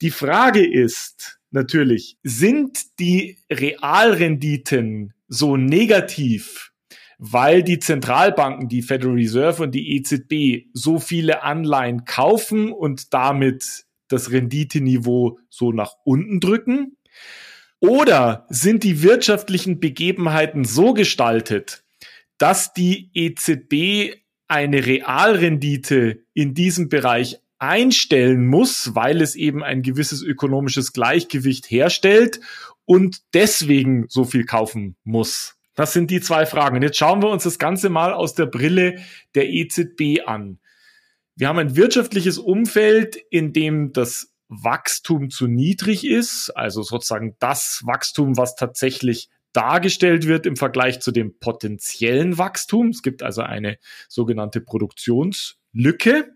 Die 0.00 0.10
Frage 0.10 0.66
ist 0.66 1.38
natürlich, 1.50 2.16
sind 2.22 2.98
die 2.98 3.38
Realrenditen 3.50 5.12
so 5.28 5.56
negativ, 5.56 6.72
weil 7.18 7.62
die 7.62 7.80
Zentralbanken, 7.80 8.68
die 8.68 8.82
Federal 8.82 9.14
Reserve 9.14 9.64
und 9.64 9.74
die 9.74 9.96
EZB 9.96 10.70
so 10.72 10.98
viele 10.98 11.42
Anleihen 11.42 12.04
kaufen 12.04 12.72
und 12.72 13.12
damit 13.12 13.84
das 14.06 14.30
Renditeniveau 14.30 15.38
so 15.50 15.72
nach 15.72 15.94
unten 16.04 16.40
drücken? 16.40 16.96
Oder 17.80 18.46
sind 18.48 18.82
die 18.84 19.02
wirtschaftlichen 19.02 19.80
Begebenheiten 19.80 20.64
so 20.64 20.94
gestaltet, 20.94 21.84
dass 22.38 22.72
die 22.72 23.10
EZB 23.14 24.16
eine 24.48 24.86
Realrendite 24.86 26.24
in 26.34 26.54
diesem 26.54 26.88
Bereich 26.88 27.38
einstellen 27.58 28.46
muss, 28.46 28.94
weil 28.94 29.20
es 29.20 29.34
eben 29.34 29.62
ein 29.62 29.82
gewisses 29.82 30.22
ökonomisches 30.22 30.92
Gleichgewicht 30.92 31.70
herstellt 31.70 32.40
und 32.84 33.22
deswegen 33.34 34.06
so 34.08 34.24
viel 34.24 34.44
kaufen 34.44 34.96
muss. 35.04 35.57
Das 35.78 35.92
sind 35.92 36.10
die 36.10 36.20
zwei 36.20 36.44
Fragen. 36.44 36.74
Und 36.74 36.82
jetzt 36.82 36.96
schauen 36.96 37.22
wir 37.22 37.28
uns 37.28 37.44
das 37.44 37.56
Ganze 37.56 37.88
mal 37.88 38.12
aus 38.12 38.34
der 38.34 38.46
Brille 38.46 39.00
der 39.36 39.48
EZB 39.48 40.26
an. 40.26 40.58
Wir 41.36 41.46
haben 41.46 41.60
ein 41.60 41.76
wirtschaftliches 41.76 42.36
Umfeld, 42.36 43.14
in 43.14 43.52
dem 43.52 43.92
das 43.92 44.34
Wachstum 44.48 45.30
zu 45.30 45.46
niedrig 45.46 46.04
ist, 46.04 46.50
also 46.50 46.82
sozusagen 46.82 47.36
das 47.38 47.82
Wachstum, 47.84 48.36
was 48.36 48.56
tatsächlich 48.56 49.28
dargestellt 49.52 50.26
wird 50.26 50.46
im 50.46 50.56
Vergleich 50.56 50.98
zu 50.98 51.12
dem 51.12 51.38
potenziellen 51.38 52.38
Wachstum. 52.38 52.88
Es 52.88 53.04
gibt 53.04 53.22
also 53.22 53.42
eine 53.42 53.78
sogenannte 54.08 54.60
Produktionslücke. 54.60 56.32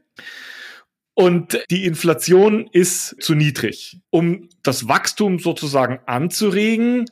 Und 1.14 1.58
die 1.68 1.84
Inflation 1.84 2.68
ist 2.70 3.20
zu 3.20 3.34
niedrig. 3.34 3.98
Um 4.10 4.50
das 4.62 4.86
Wachstum 4.86 5.40
sozusagen 5.40 5.98
anzuregen, 6.06 7.06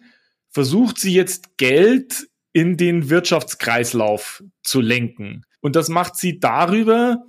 versucht 0.50 0.98
sie 0.98 1.14
jetzt 1.14 1.56
Geld 1.56 2.28
in 2.52 2.76
den 2.76 3.10
Wirtschaftskreislauf 3.10 4.42
zu 4.62 4.80
lenken. 4.80 5.44
Und 5.60 5.76
das 5.76 5.88
macht 5.88 6.16
sie 6.16 6.40
darüber, 6.40 7.24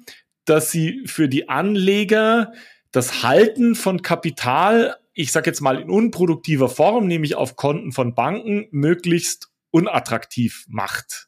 dass 0.45 0.71
sie 0.71 1.03
für 1.05 1.29
die 1.29 1.49
Anleger 1.49 2.51
das 2.91 3.23
Halten 3.23 3.75
von 3.75 4.01
Kapital 4.01 4.97
ich 5.13 5.31
sage 5.31 5.49
jetzt 5.49 5.61
mal 5.61 5.79
in 5.79 5.89
unproduktiver 5.89 6.69
Form, 6.69 7.07
nämlich 7.07 7.35
auf 7.35 7.55
Konten 7.55 7.91
von 7.91 8.15
Banken, 8.15 8.67
möglichst 8.71 9.49
unattraktiv 9.71 10.65
macht. 10.67 11.27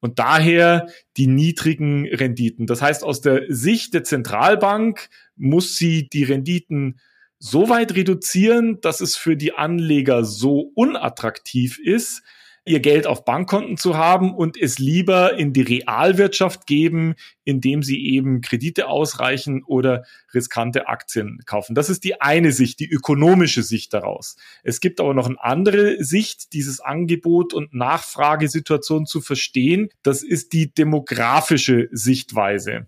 Und 0.00 0.18
daher 0.18 0.88
die 1.18 1.26
niedrigen 1.26 2.06
Renditen. 2.06 2.66
Das 2.66 2.80
heißt, 2.80 3.04
aus 3.04 3.20
der 3.20 3.44
Sicht 3.48 3.92
der 3.92 4.04
Zentralbank 4.04 5.10
muss 5.36 5.76
sie 5.76 6.08
die 6.08 6.24
Renditen 6.24 7.00
so 7.40 7.70
weit 7.70 7.96
reduzieren, 7.96 8.80
dass 8.82 9.00
es 9.00 9.16
für 9.16 9.36
die 9.36 9.54
Anleger 9.54 10.24
so 10.24 10.70
unattraktiv 10.74 11.78
ist, 11.78 12.22
ihr 12.66 12.80
Geld 12.80 13.06
auf 13.06 13.24
Bankkonten 13.24 13.78
zu 13.78 13.96
haben 13.96 14.34
und 14.34 14.60
es 14.60 14.78
lieber 14.78 15.38
in 15.38 15.54
die 15.54 15.62
Realwirtschaft 15.62 16.66
geben, 16.66 17.14
indem 17.44 17.82
sie 17.82 18.06
eben 18.06 18.42
Kredite 18.42 18.86
ausreichen 18.88 19.64
oder 19.64 20.04
riskante 20.34 20.86
Aktien 20.86 21.40
kaufen. 21.46 21.74
Das 21.74 21.88
ist 21.88 22.04
die 22.04 22.20
eine 22.20 22.52
Sicht, 22.52 22.78
die 22.78 22.90
ökonomische 22.90 23.62
Sicht 23.62 23.94
daraus. 23.94 24.36
Es 24.62 24.80
gibt 24.80 25.00
aber 25.00 25.14
noch 25.14 25.26
eine 25.26 25.42
andere 25.42 26.04
Sicht, 26.04 26.52
dieses 26.52 26.80
Angebot 26.80 27.54
und 27.54 27.72
Nachfragesituation 27.72 29.06
zu 29.06 29.22
verstehen. 29.22 29.88
Das 30.02 30.22
ist 30.22 30.52
die 30.52 30.72
demografische 30.72 31.88
Sichtweise. 31.90 32.86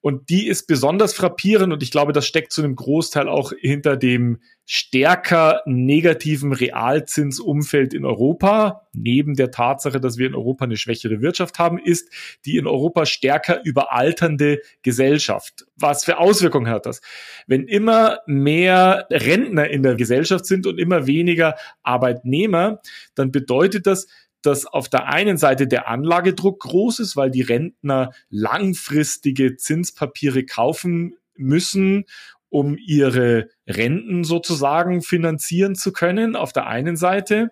Und 0.00 0.30
die 0.30 0.46
ist 0.46 0.66
besonders 0.68 1.12
frappierend 1.12 1.72
und 1.72 1.82
ich 1.82 1.90
glaube, 1.90 2.12
das 2.12 2.26
steckt 2.26 2.52
zu 2.52 2.62
einem 2.62 2.76
Großteil 2.76 3.28
auch 3.28 3.52
hinter 3.60 3.96
dem 3.96 4.38
stärker 4.64 5.62
negativen 5.66 6.52
Realzinsumfeld 6.52 7.94
in 7.94 8.04
Europa, 8.04 8.86
neben 8.92 9.34
der 9.34 9.50
Tatsache, 9.50 9.98
dass 9.98 10.18
wir 10.18 10.26
in 10.26 10.34
Europa 10.34 10.66
eine 10.66 10.76
schwächere 10.76 11.20
Wirtschaft 11.20 11.58
haben, 11.58 11.78
ist 11.78 12.12
die 12.44 12.58
in 12.58 12.66
Europa 12.66 13.06
stärker 13.06 13.64
überalternde 13.64 14.60
Gesellschaft. 14.82 15.64
Was 15.74 16.04
für 16.04 16.18
Auswirkungen 16.18 16.68
hat 16.68 16.86
das? 16.86 17.00
Wenn 17.46 17.66
immer 17.66 18.18
mehr 18.26 19.06
Rentner 19.10 19.68
in 19.68 19.82
der 19.82 19.96
Gesellschaft 19.96 20.46
sind 20.46 20.66
und 20.66 20.78
immer 20.78 21.06
weniger 21.06 21.56
Arbeitnehmer, 21.82 22.80
dann 23.14 23.32
bedeutet 23.32 23.86
das, 23.86 24.06
dass 24.48 24.64
auf 24.64 24.88
der 24.88 25.08
einen 25.08 25.36
Seite 25.36 25.68
der 25.68 25.88
Anlagedruck 25.88 26.60
groß 26.60 27.00
ist, 27.00 27.16
weil 27.16 27.30
die 27.30 27.42
Rentner 27.42 28.12
langfristige 28.30 29.56
Zinspapiere 29.56 30.46
kaufen 30.46 31.16
müssen, 31.36 32.06
um 32.48 32.78
ihre 32.78 33.48
Renten 33.68 34.24
sozusagen 34.24 35.02
finanzieren 35.02 35.74
zu 35.74 35.92
können, 35.92 36.34
auf 36.34 36.52
der 36.52 36.66
einen 36.66 36.96
Seite. 36.96 37.50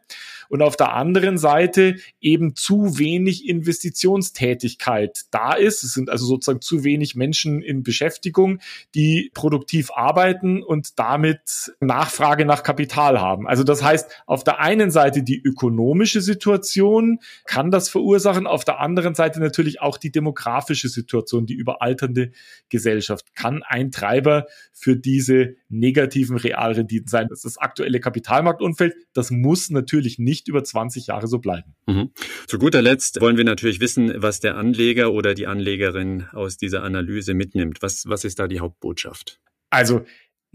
Und 0.48 0.62
auf 0.62 0.76
der 0.76 0.92
anderen 0.92 1.38
Seite 1.38 1.96
eben 2.20 2.54
zu 2.54 2.98
wenig 2.98 3.48
Investitionstätigkeit 3.48 5.22
da 5.30 5.54
ist. 5.54 5.82
Es 5.82 5.92
sind 5.92 6.08
also 6.08 6.24
sozusagen 6.26 6.60
zu 6.60 6.84
wenig 6.84 7.16
Menschen 7.16 7.62
in 7.62 7.82
Beschäftigung, 7.82 8.60
die 8.94 9.30
produktiv 9.34 9.90
arbeiten 9.92 10.62
und 10.62 10.98
damit 11.00 11.72
Nachfrage 11.80 12.44
nach 12.44 12.62
Kapital 12.62 13.20
haben. 13.20 13.48
Also 13.48 13.64
das 13.64 13.82
heißt, 13.82 14.08
auf 14.26 14.44
der 14.44 14.60
einen 14.60 14.92
Seite 14.92 15.24
die 15.24 15.40
ökonomische 15.42 16.20
Situation 16.20 17.18
kann 17.44 17.70
das 17.72 17.88
verursachen, 17.88 18.46
auf 18.46 18.64
der 18.64 18.78
anderen 18.78 19.14
Seite 19.14 19.40
natürlich 19.40 19.80
auch 19.80 19.98
die 19.98 20.12
demografische 20.12 20.88
Situation, 20.88 21.46
die 21.46 21.54
überalternde 21.54 22.30
Gesellschaft 22.68 23.34
kann 23.34 23.62
ein 23.64 23.90
Treiber 23.90 24.46
für 24.72 24.96
diese 24.96 25.56
negativen 26.06 26.36
Realrenditen 26.36 27.08
sein. 27.08 27.26
Das 27.28 27.38
ist 27.38 27.44
das 27.44 27.58
aktuelle 27.58 28.00
Kapitalmarktumfeld. 28.00 28.94
Das 29.12 29.30
muss 29.30 29.70
natürlich 29.70 30.18
nicht 30.18 30.48
über 30.48 30.62
20 30.62 31.08
Jahre 31.08 31.26
so 31.26 31.38
bleiben. 31.38 31.74
Mhm. 31.86 32.10
Zu 32.46 32.58
guter 32.58 32.82
Letzt 32.82 33.20
wollen 33.20 33.36
wir 33.36 33.44
natürlich 33.44 33.80
wissen, 33.80 34.12
was 34.16 34.40
der 34.40 34.56
Anleger 34.56 35.12
oder 35.12 35.34
die 35.34 35.46
Anlegerin 35.46 36.26
aus 36.32 36.56
dieser 36.56 36.82
Analyse 36.82 37.34
mitnimmt. 37.34 37.82
Was, 37.82 38.04
was 38.06 38.24
ist 38.24 38.38
da 38.38 38.46
die 38.46 38.60
Hauptbotschaft? 38.60 39.40
Also 39.70 40.04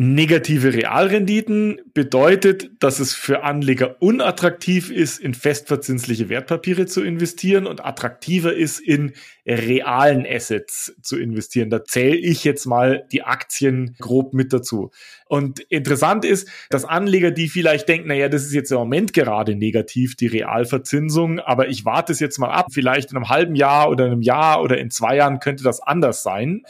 Negative 0.04 0.74
Realrenditen 0.74 1.80
bedeutet, 1.94 2.72
dass 2.80 3.00
es 3.00 3.14
für 3.14 3.44
Anleger 3.44 3.98
unattraktiv 4.00 4.90
ist, 4.90 5.20
in 5.20 5.36
festverzinsliche 5.36 6.28
Wertpapiere 6.28 6.88
zu 6.88 7.04
investieren 7.04 7.68
und 7.68 7.86
attraktiver 7.86 8.52
ist, 8.52 8.80
in 8.80 9.14
realen 9.46 10.26
Assets 10.28 10.96
zu 11.04 11.20
investieren. 11.20 11.70
Da 11.70 11.84
zähle 11.84 12.16
ich 12.16 12.44
jetzt 12.44 12.66
mal 12.66 13.06
die 13.12 13.22
Aktien 13.22 13.96
grob 14.00 14.34
mit 14.34 14.52
dazu. 14.52 14.90
Und 15.28 15.60
interessant 15.60 16.26
ist, 16.26 16.50
dass 16.72 16.84
Anleger, 16.84 17.30
die 17.30 17.48
vielleicht 17.48 17.88
denken, 17.88 18.08
naja, 18.08 18.28
das 18.28 18.42
ist 18.42 18.54
jetzt 18.54 18.72
im 18.72 18.80
Moment 18.80 19.14
gerade 19.14 19.56
negativ, 19.56 20.16
die 20.16 20.26
Realverzinsung, 20.26 21.40
aber 21.40 21.68
ich 21.68 21.86
warte 21.86 22.12
es 22.12 22.20
jetzt 22.20 22.40
mal 22.40 22.50
ab, 22.50 22.70
vielleicht 22.72 23.12
in 23.12 23.18
einem 23.18 23.30
halben 23.30 23.54
Jahr 23.54 23.88
oder 23.92 24.06
einem 24.06 24.24
Jahr 24.24 24.64
oder 24.64 24.80
in 24.80 24.90
zwei 24.90 25.18
Jahren 25.18 25.40
könnte 25.40 25.64
das 25.64 25.80
anders 25.80 26.24
sein. 26.24 26.64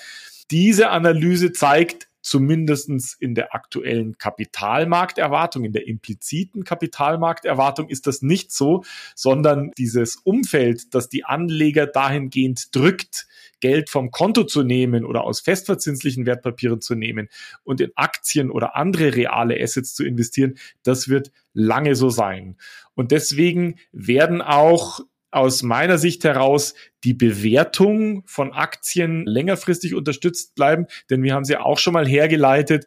Diese 0.52 0.90
Analyse 0.90 1.54
zeigt, 1.54 2.11
zumindestens 2.22 3.14
in 3.14 3.36
der 3.36 3.54
aktuellen 3.54 4.18
Kapitalmarkterwartung, 4.18 5.66
in 5.66 5.74
der 5.74 5.88
impliziten 5.88 6.64
Kapitalmarkterwartung 6.64 7.90
ist 7.90 8.08
das 8.08 8.22
nicht 8.22 8.52
so, 8.52 8.84
sondern 9.16 9.72
dieses 9.78 10.18
Umfeld, 10.18 10.94
das 10.94 11.10
die 11.10 11.26
Anleger 11.26 11.88
dahingehend 11.88 12.76
drückt, 12.76 13.28
Geld 13.60 13.90
vom 13.90 14.12
Konto 14.12 14.44
zu 14.44 14.64
nehmen 14.64 15.06
oder 15.06 15.24
aus 15.24 15.40
festverzinslichen 15.40 16.26
Wertpapieren 16.26 16.82
zu 16.82 16.96
nehmen 16.96 17.30
und 17.64 17.80
in 17.80 17.92
Aktien 17.96 18.50
oder 18.50 18.76
andere 18.76 19.16
reale 19.16 19.62
Assets 19.62 19.94
zu 19.94 20.04
investieren, 20.04 20.58
das 20.84 21.10
wird 21.10 21.32
lange 21.54 21.96
so 21.96 22.10
sein. 22.10 22.58
Und 22.96 23.12
deswegen 23.12 23.76
werden 23.92 24.42
auch 24.42 25.00
aus 25.32 25.64
meiner 25.64 25.98
Sicht 25.98 26.24
heraus 26.24 26.76
die 27.04 27.14
Bewertung 27.14 28.24
von 28.26 28.54
Aktien 28.54 29.26
längerfristig 29.26 29.96
unterstützt 29.96 30.56
bleiben, 30.56 30.88
denn 31.10 31.24
wir 31.24 31.34
haben 31.34 31.46
sie 31.46 31.58
auch 31.58 31.80
schon 31.80 31.94
mal 31.94 32.08
hergeleitet. 32.08 32.86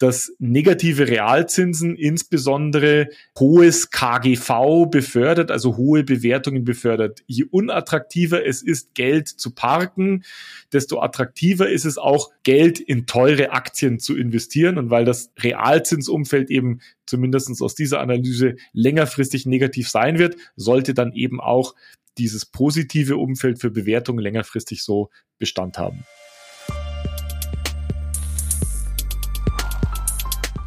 Dass 0.00 0.32
negative 0.38 1.08
Realzinsen 1.08 1.94
insbesondere 1.94 3.10
hohes 3.38 3.90
KGV 3.90 4.86
befördert, 4.90 5.50
also 5.50 5.76
hohe 5.76 6.04
Bewertungen 6.04 6.64
befördert. 6.64 7.22
Je 7.26 7.44
unattraktiver 7.44 8.44
es 8.44 8.62
ist, 8.62 8.94
Geld 8.94 9.28
zu 9.28 9.54
parken, 9.54 10.24
desto 10.72 11.00
attraktiver 11.00 11.68
ist 11.68 11.84
es 11.84 11.98
auch, 11.98 12.30
Geld 12.44 12.80
in 12.80 13.04
teure 13.04 13.52
Aktien 13.52 13.98
zu 13.98 14.16
investieren. 14.16 14.78
Und 14.78 14.88
weil 14.88 15.04
das 15.04 15.32
Realzinsumfeld 15.38 16.50
eben 16.50 16.80
zumindest 17.04 17.50
aus 17.60 17.74
dieser 17.74 18.00
Analyse 18.00 18.56
längerfristig 18.72 19.44
negativ 19.44 19.90
sein 19.90 20.18
wird, 20.18 20.36
sollte 20.56 20.94
dann 20.94 21.12
eben 21.12 21.42
auch 21.42 21.74
dieses 22.16 22.46
positive 22.46 23.18
Umfeld 23.18 23.60
für 23.60 23.70
Bewertungen 23.70 24.20
längerfristig 24.20 24.82
so 24.82 25.10
Bestand 25.38 25.76
haben. 25.76 26.06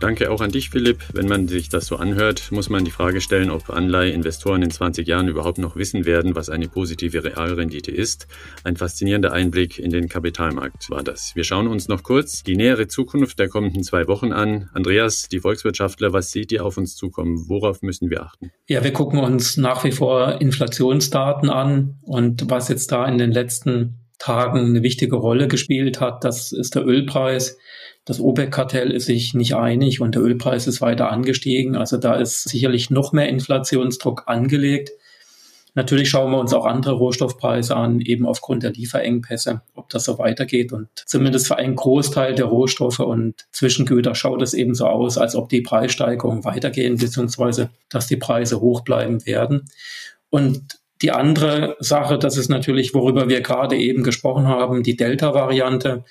Danke 0.04 0.30
auch 0.32 0.42
an 0.42 0.52
dich, 0.52 0.70
Philipp. 0.70 1.00
Wenn 1.14 1.30
man 1.30 1.48
sich 1.48 1.70
das 1.70 1.86
so 1.86 1.96
anhört, 1.96 2.52
muss 2.52 2.70
man 2.70 2.84
die 2.84 2.92
Frage 2.92 3.22
stellen, 3.22 3.50
ob 3.50 3.70
Anleiheinvestoren 3.70 4.62
in 4.62 4.70
20 4.70 5.08
Jahren 5.08 5.30
überhaupt 5.30 5.60
noch 5.60 5.78
wissen 5.78 6.04
werden, 6.04 6.36
was 6.36 6.50
eine 6.50 6.68
positive 6.68 7.24
Realrendite 7.24 7.90
ist. 7.90 8.28
Ein 8.66 8.76
faszinierender 8.76 9.32
Einblick 9.32 9.80
in 9.80 9.92
den 9.92 10.10
Kapitalmarkt 10.10 10.90
war 10.90 11.04
das. 11.04 11.38
Wir 11.38 11.46
schauen 11.46 11.68
uns 11.68 11.88
noch 11.88 12.04
kurz 12.04 12.44
die 12.44 12.58
nähere 12.58 12.90
Zukunft 12.90 13.40
der 13.40 13.48
kommenden 13.48 13.82
zwei 13.82 14.10
Wochen 14.10 14.34
an. 14.34 14.70
Andreas, 14.74 15.30
die 15.30 15.40
Volkswirtschaftler, 15.40 16.12
was 16.12 16.32
seht 16.32 16.52
ihr 16.52 16.66
auf 16.66 16.76
uns 16.76 16.98
zukommen? 16.98 17.46
Worauf 17.48 17.82
müssen 17.82 18.10
wir 18.10 18.24
achten? 18.24 18.52
Ja, 18.68 18.84
wir 18.84 18.92
gucken 18.92 19.20
uns 19.20 19.56
nach 19.56 19.86
wie 19.86 19.94
vor 19.94 20.42
Inflationsdaten 20.42 21.50
an 21.50 22.00
und 22.02 22.50
was 22.50 22.68
jetzt 22.68 22.92
da 22.92 23.08
in 23.08 23.18
den 23.18 23.32
letzten 23.32 24.03
Tagen 24.20 24.60
eine 24.60 24.84
wichtige 24.84 25.16
Rolle 25.16 25.48
gespielt 25.48 26.00
hat, 26.00 26.24
das 26.24 26.52
ist 26.52 26.76
der 26.76 26.86
Ölpreis. 26.86 27.58
Das 28.06 28.20
OPEC-Kartell 28.20 28.92
ist 28.92 29.06
sich 29.06 29.34
nicht 29.34 29.56
einig 29.56 30.02
und 30.02 30.16
der 30.16 30.22
Ölpreis 30.22 30.68
ist 30.68 30.82
weiter 30.82 31.10
angestiegen. 31.10 31.76
Also 31.78 31.98
da 31.98 32.16
ist 32.16 32.44
sicherlich 32.50 32.90
noch 32.90 33.14
mehr 33.14 33.30
Inflationsdruck 33.30 34.24
angelegt. 34.28 34.92
Natürlich 35.76 36.10
schauen 36.10 36.32
wir 36.32 36.40
uns 36.40 36.54
auch 36.54 36.66
andere 36.66 36.94
Rohstoffpreise 36.94 37.76
an, 37.76 38.00
eben 38.00 38.28
aufgrund 38.28 38.62
der 38.62 38.74
Lieferengpässe, 38.74 39.62
ob 39.74 39.90
das 39.90 40.04
so 40.04 40.20
weitergeht. 40.20 40.72
Und 40.72 40.88
zumindest 41.08 41.48
für 41.48 41.56
einen 41.56 41.76
Großteil 41.76 42.36
der 42.36 42.46
Rohstoffe 42.46 43.00
und 43.00 43.48
Zwischengüter 43.52 44.14
schaut 44.14 44.42
es 44.44 44.54
eben 44.54 44.76
so 44.76 44.86
aus, 44.86 45.18
als 45.18 45.36
ob 45.36 45.50
die 45.50 45.62
Preissteigerungen 45.62 46.44
weitergehen, 46.44 46.98
beziehungsweise 46.98 47.72
dass 47.90 48.08
die 48.08 48.18
Preise 48.18 48.62
hoch 48.62 48.82
bleiben 48.82 49.26
werden. 49.26 49.66
Und 50.30 50.83
die 51.04 51.12
andere 51.12 51.76
Sache, 51.80 52.18
das 52.18 52.38
ist 52.38 52.50
natürlich, 52.50 52.94
worüber 52.94 53.28
wir 53.28 53.42
gerade 53.42 53.76
eben 53.76 54.04
gesprochen 54.04 54.48
haben, 54.48 54.84
die 54.84 54.96
Delta-Variante. 54.96 56.06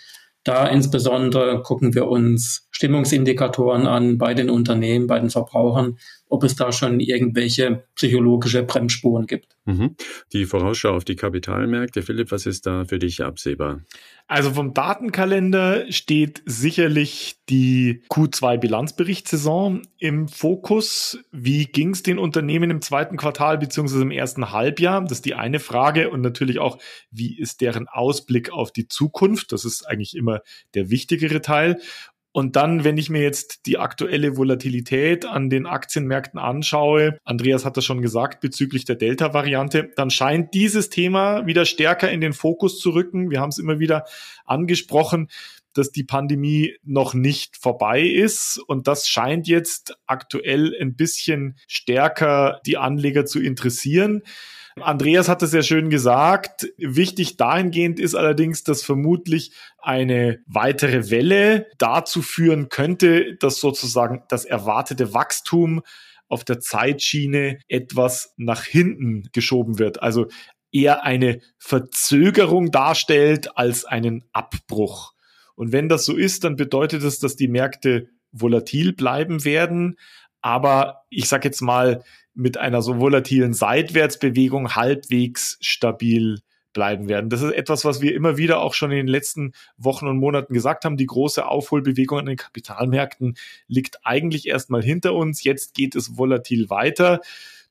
Da 0.45 0.67
insbesondere 0.67 1.63
gucken 1.63 1.95
wir 1.95 2.09
uns 2.09 2.69
Stimmungsindikatoren 2.71 3.87
an 3.87 4.19
bei 4.19 4.35
den 4.35 4.51
Unternehmen, 4.51 5.07
bei 5.07 5.19
den 5.19 5.31
Verbrauchern, 5.31 5.99
ob 6.33 6.45
es 6.45 6.57
da 6.57 6.73
schon 6.73 6.99
irgendwelche 6.99 7.85
psychologische 7.95 8.63
Bremsspuren 8.63 9.27
gibt. 9.27 9.55
Mhm. 9.67 9.97
Die 10.33 10.47
Vorausschau 10.47 10.97
auf 10.97 11.05
die 11.05 11.15
Kapitalmärkte, 11.15 12.01
Philipp, 12.01 12.33
was 12.33 12.47
ist 12.47 12.65
da 12.65 12.87
für 12.87 12.99
dich 12.99 13.23
absehbar? 13.23 13.83
Also 14.29 14.53
vom 14.53 14.73
Datenkalender 14.73 15.93
steht 15.93 16.43
sicherlich 16.47 17.37
die 17.51 18.03
Q2-Bilanzberichtssaison 18.09 19.83
im 19.99 20.27
Fokus. 20.27 21.19
Wie 21.33 21.67
ging 21.67 21.91
es 21.91 22.03
den 22.03 22.19
Unternehmen 22.19 22.71
im 22.71 22.81
zweiten 22.81 23.19
Quartal 23.19 23.59
beziehungsweise 23.59 24.03
im 24.03 24.11
ersten 24.11 24.51
Halbjahr? 24.51 25.03
Das 25.03 25.19
ist 25.19 25.27
die 25.27 25.35
eine 25.35 25.61
Frage. 25.61 26.09
Und 26.09 26.23
natürlich 26.23 26.61
auch, 26.61 26.79
wie 27.11 27.39
ist 27.39 27.61
deren 27.61 27.89
Ausblick 27.89 28.51
auf 28.51 28.73
die 28.73 28.89
Zukunft? 28.89 29.53
Das 29.53 29.67
ist 29.67 29.87
eigentlich 29.87 30.17
immer 30.17 30.41
der 30.73 30.89
wichtigere 30.89 31.43
Teil. 31.43 31.79
Und 32.33 32.57
dann, 32.57 32.83
wenn 32.83 32.97
ich 32.97 33.11
mir 33.11 33.23
jetzt 33.23 33.67
die 33.67 33.79
aktuelle 33.79 34.37
Volatilität 34.39 35.27
an 35.27 35.51
den 35.51 35.67
Aktienmärkten 35.67 36.41
anschaue, 36.41 37.19
Andreas 37.25 37.67
hat 37.67 37.77
das 37.77 37.85
schon 37.85 38.01
gesagt 38.01 38.41
bezüglich 38.41 38.87
der 38.87 38.97
Delta-Variante, 38.97 39.91
dann 39.97 40.11
scheint 40.11 40.55
dieses 40.55 40.89
Thema 40.89 41.47
wieder 41.47 41.67
stärker 41.67 42.11
in 42.11 42.23
den 42.23 42.33
Fokus 42.33 42.79
zu 42.79 42.91
rücken. 42.91 43.31
Wir 43.31 43.41
haben 43.41 43.51
es 43.51 43.59
immer 43.59 43.79
wieder 43.79 44.05
angesprochen 44.47 45.29
dass 45.75 45.91
die 45.91 46.05
Pandemie 46.05 46.77
noch 46.83 47.15
nicht 47.15 47.57
vorbei 47.57 48.03
ist. 48.03 48.59
Und 48.59 48.89
das 48.89 49.09
scheint 49.09 49.49
jetzt 49.49 49.97
aktuell 50.07 50.77
ein 50.79 50.97
bisschen 50.97 51.57
stärker 51.67 52.61
die 52.67 52.77
Anleger 52.77 53.25
zu 53.25 53.41
interessieren. 53.41 54.23
Andreas 54.81 55.29
hat 55.29 55.43
es 55.43 55.51
sehr 55.51 55.63
schön 55.63 55.91
gesagt. 55.91 56.69
Wichtig 56.79 57.37
dahingehend 57.37 58.01
ist 58.01 58.15
allerdings, 58.15 58.65
dass 58.65 58.83
vermutlich 58.83 59.53
eine 59.79 60.41
weitere 60.47 61.11
Welle 61.11 61.67
dazu 61.79 62.23
führen 62.23 62.69
könnte, 62.69 63.37
dass 63.37 63.61
sozusagen 63.61 64.23
das 64.29 64.45
erwartete 64.45 65.13
Wachstum 65.15 65.83
auf 66.29 66.45
der 66.45 66.61
Zeitschiene 66.61 67.59
etwas 67.69 68.33
nach 68.37 68.65
hinten 68.65 69.29
geschoben 69.33 69.79
wird. 69.79 70.03
Also 70.03 70.29
eher 70.73 71.05
eine 71.05 71.41
Verzögerung 71.59 72.71
darstellt 72.71 73.57
als 73.57 73.85
einen 73.85 74.25
Abbruch. 74.33 75.13
Und 75.55 75.73
wenn 75.73 75.89
das 75.89 76.07
so 76.07 76.17
ist, 76.17 76.45
dann 76.45 76.57
bedeutet 76.57 77.05
das, 77.05 77.19
dass 77.19 77.37
die 77.37 77.49
Märkte 77.49 78.09
volatil 78.33 78.95
bleiben 78.95 79.45
werden. 79.45 79.99
Aber 80.43 81.05
ich 81.09 81.29
sage 81.29 81.49
jetzt 81.49 81.63
mal, 81.63 82.03
mit 82.35 82.59
einer 82.59 82.83
so 82.83 82.99
volatilen 82.99 83.55
Seitwärtsbewegung 83.55 84.75
halbwegs 84.75 85.59
stabil 85.61 86.41
bleiben 86.73 87.09
werden. 87.09 87.29
Das 87.29 87.43
ist 87.43 87.53
etwas, 87.53 87.85
was 87.85 88.01
wir 88.01 88.15
immer 88.15 88.37
wieder 88.37 88.61
auch 88.61 88.75
schon 88.75 88.91
in 88.91 88.97
den 88.97 89.09
letzten 89.09 89.53
Wochen 89.77 90.07
und 90.07 90.19
Monaten 90.19 90.55
gesagt 90.55 90.85
haben. 90.85 90.97
Die 90.97 91.07
große 91.07 91.47
Aufholbewegung 91.47 92.19
an 92.19 92.27
den 92.27 92.37
Kapitalmärkten 92.37 93.37
liegt 93.69 93.99
eigentlich 94.05 94.49
erstmal 94.49 94.83
hinter 94.83 95.15
uns. 95.15 95.45
Jetzt 95.45 95.75
geht 95.75 95.95
es 95.95 96.17
volatil 96.17 96.71
weiter. 96.71 97.21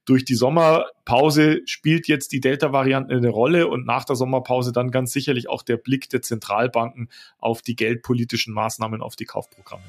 Durch 0.06 0.26
die 0.26 0.36
Sommerpause 0.36 1.62
spielt 1.66 2.08
jetzt 2.08 2.32
die 2.32 2.42
Delta-Variante 2.42 3.16
eine 3.16 3.30
Rolle 3.30 3.68
und 3.68 3.86
nach 3.86 4.04
der 4.04 4.16
Sommerpause 4.16 4.72
dann 4.72 4.92
ganz 4.92 5.14
sicherlich 5.14 5.48
auch 5.48 5.62
der 5.62 5.78
Blick 5.78 6.10
der 6.10 6.22
Zentralbanken 6.22 7.10
auf 7.38 7.62
die 7.62 7.76
geldpolitischen 7.76 8.54
Maßnahmen, 8.54 9.02
auf 9.02 9.16
die 9.16 9.26
Kaufprogramme. 9.26 9.84